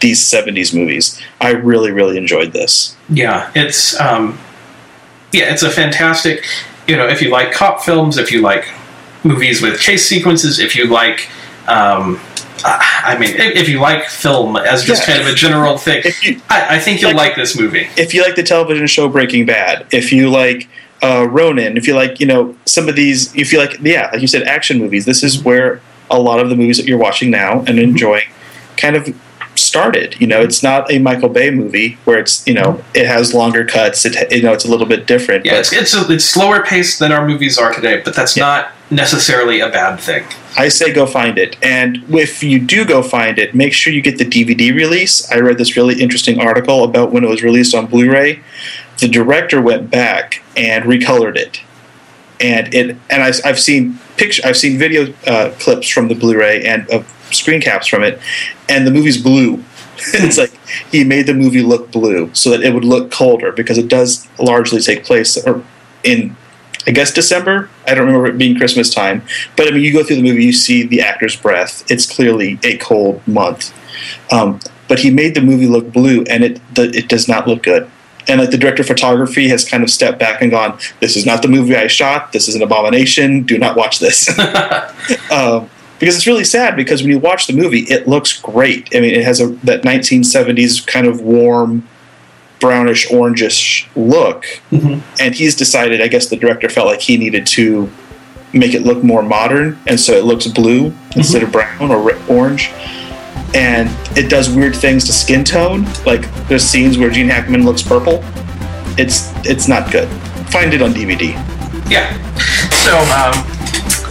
[0.00, 1.20] these 70s movies.
[1.40, 2.96] I really, really enjoyed this.
[3.08, 4.38] Yeah, it's um,
[5.32, 6.44] yeah, it's a fantastic.
[6.88, 8.64] You know, if you like cop films, if you like
[9.22, 11.28] movies with chase sequences, if you like.
[11.68, 12.18] Um,
[12.64, 15.14] I mean, if you like film as just Yeah.
[15.16, 17.88] kind of a general thing, you- I, I think you'll like- like this movie.
[17.96, 20.68] if you like the television show Breaking Bad, if you like
[21.02, 24.20] uh, Ronin, if you like, you know, some of these, if you like, yeah, like
[24.20, 25.80] you said, action movies, this is where
[26.12, 27.90] a lot of the movies that you're watching now and mm-hmm.
[27.90, 28.28] enjoying
[28.76, 29.08] kind of
[29.54, 30.20] started.
[30.20, 32.96] You know, it's not a Michael Bay movie where it's, you know, mm-hmm.
[32.96, 34.04] it has longer cuts.
[34.04, 35.44] It, you know, it's a little bit different.
[35.44, 38.44] Yeah, it's it's, a, it's slower paced than our movies are today, but that's Yeah.
[38.44, 40.24] not necessarily a bad thing.
[40.56, 41.56] I say go find it.
[41.62, 45.30] And if you do go find it, make sure you get the DVD release.
[45.30, 48.42] I read this really interesting article about when it was released on Blu ray.
[48.98, 51.60] The director went back and recolored it.
[52.42, 56.64] And it and I, I've seen picture, I've seen video uh, clips from the Blu-ray
[56.64, 58.20] and of screen caps from it,
[58.68, 59.62] and the movie's blue.
[60.14, 60.52] it's like
[60.90, 64.26] he made the movie look blue so that it would look colder because it does
[64.38, 65.62] largely take place or
[66.02, 66.34] in
[66.86, 67.70] I guess December.
[67.86, 69.22] I don't remember it being Christmas time.
[69.56, 71.88] But I mean, you go through the movie, you see the actor's breath.
[71.90, 73.72] It's clearly a cold month.
[74.32, 77.88] Um, but he made the movie look blue, and it it does not look good.
[78.28, 81.26] And like the director of photography has kind of stepped back and gone, "This is
[81.26, 82.32] not the movie I shot.
[82.32, 83.42] This is an abomination.
[83.42, 84.28] Do not watch this."
[85.30, 85.68] um,
[85.98, 86.76] because it's really sad.
[86.76, 88.88] Because when you watch the movie, it looks great.
[88.94, 91.86] I mean, it has a that 1970s kind of warm,
[92.62, 94.46] brownish orangish look
[95.20, 97.90] and he's decided i guess the director felt like he needed to
[98.52, 102.70] make it look more modern and so it looks blue instead of brown or orange
[103.54, 107.82] and it does weird things to skin tone like there's scenes where gene hackman looks
[107.82, 108.20] purple
[108.98, 110.08] it's it's not good
[110.50, 111.32] find it on dvd
[111.90, 112.08] Yeah.
[112.84, 113.34] So, um,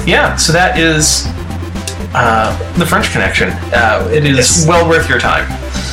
[0.07, 1.25] yeah, so that is
[2.13, 3.49] uh, the French Connection.
[3.73, 4.67] Uh, it is Yes.
[4.67, 5.45] well worth your time,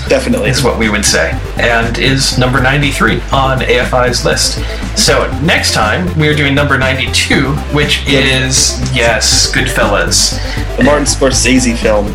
[0.08, 4.58] definitely is what we would say, and is number 93 on AFI's list.
[4.98, 10.38] So, next time we are doing number 92, which is, yes, Goodfellas.
[10.76, 12.06] the martin scorsese film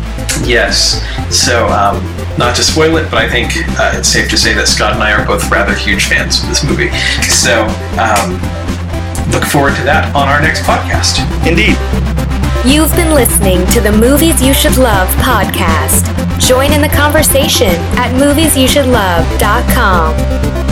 [0.42, 1.00] Yes.
[1.34, 2.02] So, um,
[2.36, 5.02] not to spoil it, but I think uh, it's safe to say that Scott and
[5.02, 6.90] I are both rather huge fans of this movie.
[7.22, 7.64] So,
[7.98, 8.32] um,
[9.30, 11.22] look forward to that on our next podcast.
[11.46, 12.33] indeed
[12.66, 16.08] You've been listening to the Movies You Should Love podcast.
[16.40, 20.63] Join in the conversation at moviesyoushouldlove.com.